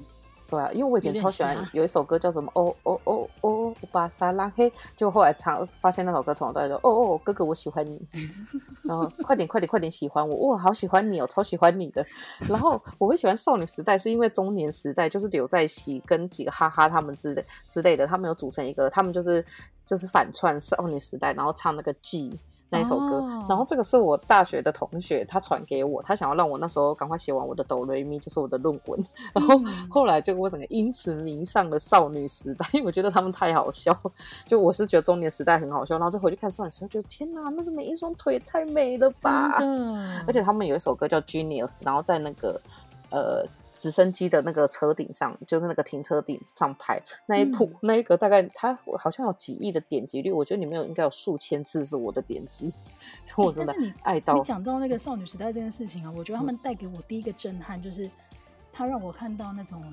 [0.54, 8.00] 对啊，因为我以前超喜欢有一首歌叫什么哦哦哦哦巴萨拉黑，就后来唱发现那首歌从头到尾说哦哦哥哥我喜欢你，
[8.84, 12.06] 然后快点快点快点喜欢我，哇好喜欢你哦，超喜欢你的。
[12.48, 19.44] 然后我会喜欢少女时代，是因为中年时代就是刘在熙跟几个哈哈他们之类之类的，他们有组成一个，他们就是
[19.86, 22.38] 就是反串少女时代，然后唱那个 G。
[22.70, 23.50] 那一首歌，oh.
[23.50, 29.04] 然后这个是我大学的同学，他传给我，他想要让我那时候赶快写完我的哆来咪，就是我的论文。
[29.32, 33.96] 然后后来就我整个因此迷上了少女时代， 因为我觉得他们太好笑。
[34.46, 39.54] 就我是觉得中年时代很好笑，然后再回去看少女时代，觉得天哪，那是每一双腿太美了吧！
[40.26, 42.60] 而且他们有一首歌叫 Genius，然后在那个
[43.10, 43.46] 呃。
[43.84, 52.72] 直升机的那个车顶上，就是那个停车顶上拍那一部，嗯、那一个大概它好像有几亿的点击率，我觉得里面有应该有数千次是我的点击，
[53.36, 54.32] 我真的爱到。
[54.32, 58.10] 欸、你讲到那个少女时代这件事情啊，我觉得他们带给我第一个震撼就是，
[58.72, 59.84] 他让我看到那种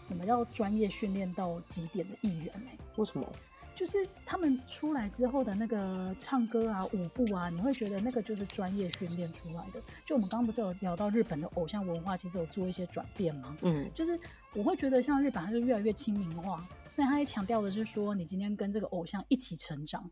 [0.00, 3.26] 什么叫专业训练到极点的艺人、欸、为什么？
[3.74, 9.80] 就是他们出来之后的那个唱歌啊、舞步啊，你会觉得那个就是专业训练出来的。
[10.04, 13.56] 就我们刚刚不是有聊到日本的偶像文化，其实有做一些转变吗？
[13.62, 14.18] 嗯，就是
[14.54, 20.08] 我会觉得像日本，它是越来越亲民化，所以他也强调的是说，你今天跟这个偶像一起成长，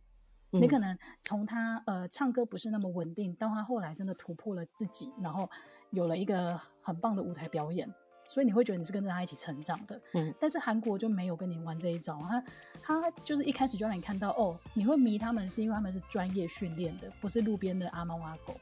[0.53, 5.49] 嗯、你可能从他呃唱歌不是那么稳定，到他后来真的突破了自己，然后
[5.91, 7.93] 有了一个很棒的舞台表演。
[8.27, 12.43] 所以你会觉得你是跟着他一起成长的，嗯，但是韩国就没有跟你玩这一招，他
[12.81, 18.55] 他就是一开始就让你看到，哦，你会迷他们是因为他们是专业训练的，不是路边的阿猫阿狗。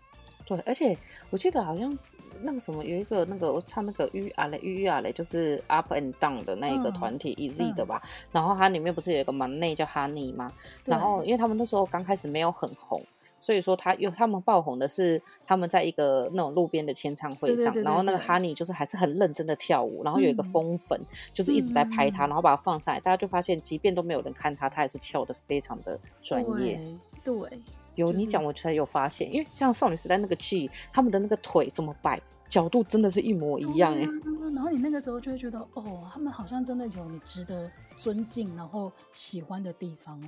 [0.46, 0.96] 对，而且
[1.28, 1.94] 我记得好像
[2.40, 8.00] 那个什么有一个那个我唱那个玉阿雷玉阿雷，就是 Up and Down 的那一个团体 Easy 的吧。
[8.02, 10.50] 嗯、然后它里面不是有一个门内叫 Honey 吗？
[10.82, 13.04] 对然后因为他们那时候刚开始没有很红，
[13.40, 26.80] 所以说他有他们爆红的是他们在一个那种路边的签唱会上，然后那个 Honey 就是还是很认真的跳舞，然后有一个疯粉、嗯、就是一直在拍他，然后把他放上来，大家就发现即便都没有人看他，他还是跳的非常的专业。
[27.24, 27.34] 对。
[27.34, 27.60] 对
[27.94, 34.08] 有你讲，我才有发现，因为像少女时代那个 G，他们的那个腿怎么摆，角度真的是一模一样哎、啊。
[34.54, 40.20] 然后你那个时候就会觉得，哦，他们好像真的有你值得尊敬，然后喜欢的地方。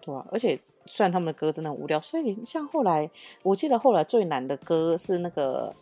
[0.00, 3.10] 对啊，而且虽然他们的歌真的很无聊，所以像后来，
[3.42, 5.74] 我记得后来最难的歌是那个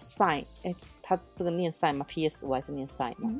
[0.00, 3.34] Sign，哎，他这个念 Sign 吗？P S 我还是念 Sign 吗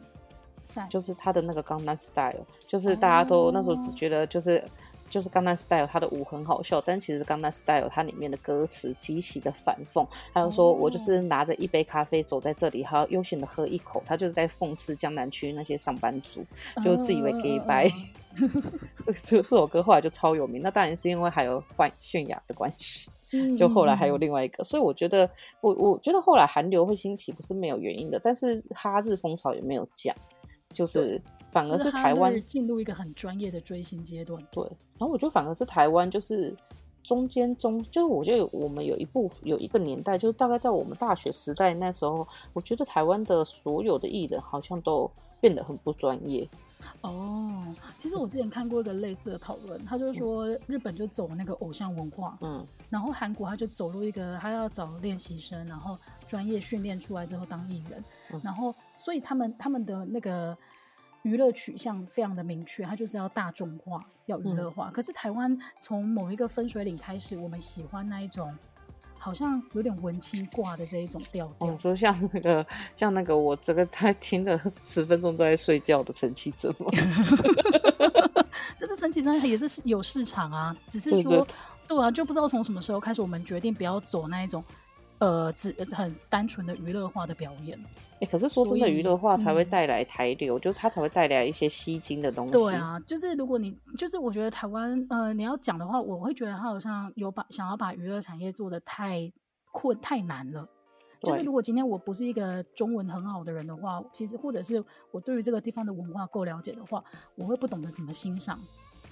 [0.66, 4.62] ？Sign、嗯、就是他的那个 Gangnam Style，就是大家都、哦、那时候只觉得就是。
[5.08, 10.04] 就是《Gangnam Style》，他的舞很好笑，但其实《Gangnam Style》它里面的歌词极其的反讽。
[10.32, 16.44] 还有说，我就是拿着一杯咖啡走在这里，还要悠闲的喝一口，他就是在讽刺江南区那些上班族，
[16.82, 17.88] 就自以为 gay 白。
[19.02, 23.10] 这这这首歌后来就超有名，那当然是因为还有换泫雅的关系。
[23.58, 25.28] 就后来还有另外一个，所以我觉得，
[25.60, 30.14] 我我觉得后来韩流会兴起不是没有原因的，但是哈日风潮也没有降，
[30.72, 31.20] 就是。
[31.48, 34.42] 反而是台湾进入一个很专业的追星阶段。
[34.50, 34.62] 对，
[34.98, 36.54] 然后我觉得反而是台湾，就是
[37.02, 45.10] 中间中，就是我觉得我们有一部有一个年代，就是大概在我们大学时代那时候，我觉得台湾的所有的艺人好像都
[45.46, 46.48] 变得很不专业。
[47.02, 47.62] 哦，
[47.96, 60.56] 其实我之前看过一个类似的讨论，他就是说日本就走那个偶像文化，嗯，然后韩国他就走入一个他要找练习生，然后专业训练出来之后当艺人，嗯、然后所以他们他们的那个。
[61.22, 64.90] 娱乐取向非常的明确，他就是要大众化，要娱乐化。
[64.90, 68.56] 嗯、可是台湾从某一个分水岭开始，我们喜欢那一种
[69.26, 71.68] 好像有点文青挂的这一种调调。
[71.68, 72.64] 你说、哦、像那个，
[72.94, 76.86] 像那个，我这个他听了 十分钟都在睡觉的陈绮贞吗？
[78.78, 81.44] 但是陈绮贞也是有市场啊，只是说
[81.88, 84.62] 对啊，就不知道从什么时候开始，我们决定不要走那一种。
[85.18, 87.78] 呃，只很单纯的娱乐化的表演。
[88.14, 92.52] 哎、欸，可是说真的，娱乐化才会带来台流，嗯、就是它才会带来一些吸睛的东西。
[92.52, 99.32] 对啊，就是如果你，就是我觉得台湾，呃，你要讲的话，我会觉得它好像有把想要把娱乐产业做的太
[99.72, 100.68] 困太难了。
[101.22, 107.02] 就是如果今天我不是一个中文很好的人的话，其实或者是我对于这个地方的文化够了解的话，
[107.34, 108.60] 我会不懂得怎么欣赏。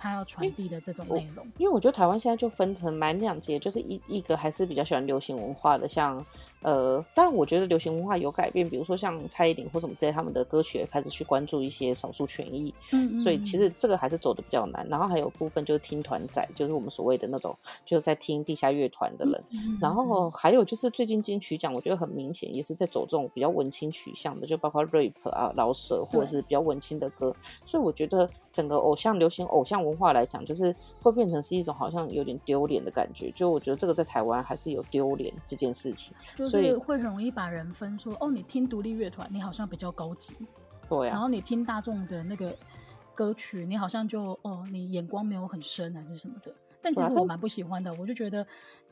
[0.04, 6.22] 他要传递的这种内容，因为我觉得台湾现在就分成蛮两节，就是一一个还是比较喜欢流行文化的，像
[6.64, 14.86] 呃，但我觉得流行文化有改变，比如说像蔡依林或什么之类，他们的歌曲也开始去关注一些少数权益，嗯，嗯，所以其实这个还是走的比较难。
[14.88, 17.54] 然后还有部分就是听团仔，就是我们所谓的那种
[17.84, 19.44] 就是在听地下乐团的人。
[19.78, 27.36] 然后还有就是最近金曲奖，我觉得很明显也是在走这种比较文青取向的，就包括 rap 啊、饶舌或者是比较文青的歌。
[27.66, 33.30] 所以我觉得整个偶像流行偶像文化来讲，就是会变成是一种好像有点丢脸的感觉。
[33.32, 40.34] 就我觉得这个在台湾还是有丢脸这件事情，就是会容易把人分说哦，你听独立乐团，你好像比较高级，
[40.88, 41.12] 对啊。
[41.12, 42.56] 然后你听大众的那个
[43.14, 46.52] 歌曲，你好像就哦，你眼光没有很深还是什么的。
[46.82, 48.46] 但其实我蛮不喜欢的，我就觉得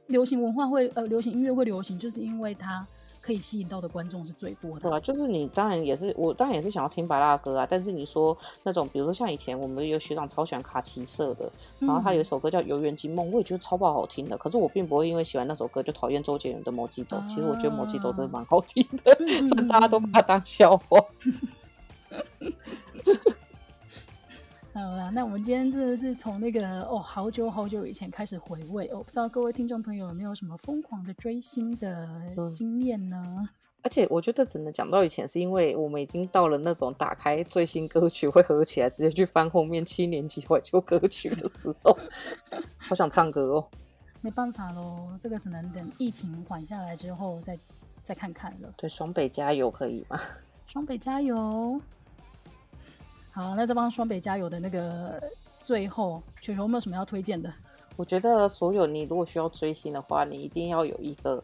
[0.07, 2.87] 流行文化会呃，流行音乐会流行，就是因为它。
[3.23, 4.81] 可以吸引到的观众是最多的。
[4.81, 7.67] 对啊，就是你当然也是，我当然也是想要听白蜡歌啊。
[7.71, 14.37] 但是你说那种，比如说像以前我们有学长超喜欢卡其色的，然后他有一首歌叫《游园惊梦》，我也觉得超爆好听的。
[14.37, 17.17] 可是我并不会因为喜欢那首歌就讨厌周杰伦的《摩吉斗》。
[17.29, 19.15] 其实我觉得《摩吉斗》真的蛮好听的，
[19.47, 20.99] 虽然大家都把它当笑话。
[24.75, 32.09] 好啦，那我们今天真的是从那个哦，好久好久以前开始回味哦，不知道各位听众朋友有没有什么疯狂的追星的
[32.55, 33.23] 经验呢？
[33.39, 33.49] 嗯。
[33.83, 41.99] 而且我觉得只能讲到以前，是因为我们已经到了那种打开最新歌曲会合起来直接去翻后面七年级怀旧歌曲的时候，
[42.79, 43.69] 好想唱歌哦。
[44.21, 47.59] 没办法喽，这个只能等疫情缓下来之后再
[48.03, 48.73] 再看看了。
[48.77, 50.19] 对，双北加油可以吗？
[50.65, 51.81] 双北加油。
[53.33, 55.23] 好，那这帮双北加油的那个
[55.59, 57.53] 最后，球球有没有什么要推荐的？
[57.97, 61.43] 我觉得所有你如果需要追星的话，你一定要有一个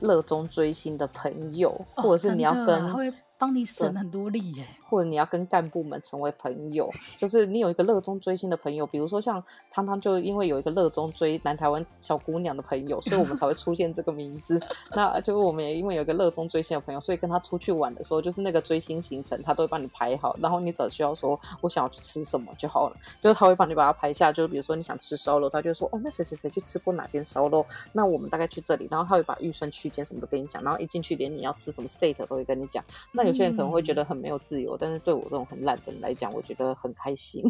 [0.00, 3.12] 热衷追星的朋友，哦、或者是你要跟
[3.42, 4.64] 帮你省很多力耶。
[4.88, 6.86] 或者你要跟干部们成为朋友，
[7.18, 14.60] 就是你有一个热衷追星的朋友，比如说像汤汤，就因为有一个热衷追南台湾小姑娘的朋友，所以我们才会出现这个名字。
[14.94, 24.30] 那就是我们也因为有一个热衷追星的朋友，所以跟他出去玩的时候，就是那个追星行程，他都会帮你排好，然后你只需要说我想要去吃什么就好了，就是他会帮你把它排下。
[24.30, 27.64] 就是比如说你想吃烧肉，他就说哦，那谁谁谁去吃过哪间烧肉，
[27.94, 32.84] 那我们大概去这里，然后他会把预算区间什么都跟你讲，然后一进去连你要吃什么 set 都会跟你讲。
[33.10, 37.42] 那有些人可能会觉得很没有自由，嗯、但是对我这种很懒的人来讲，我觉得很开心。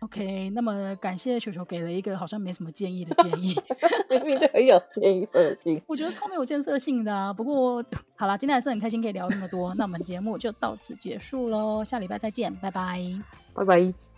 [0.00, 3.54] OK，那么感谢球球给了一个好像没什么建议的建议，
[4.10, 5.80] 明明就很有建设性。
[5.86, 7.32] 我觉得超没有建设性的啊。
[7.32, 7.84] 不过
[8.16, 9.72] 好啦，今天还是很开心可以聊那么多。
[9.74, 13.00] 那我们节目就到此结束喽，下礼拜再见，拜拜，
[13.54, 14.17] 拜拜。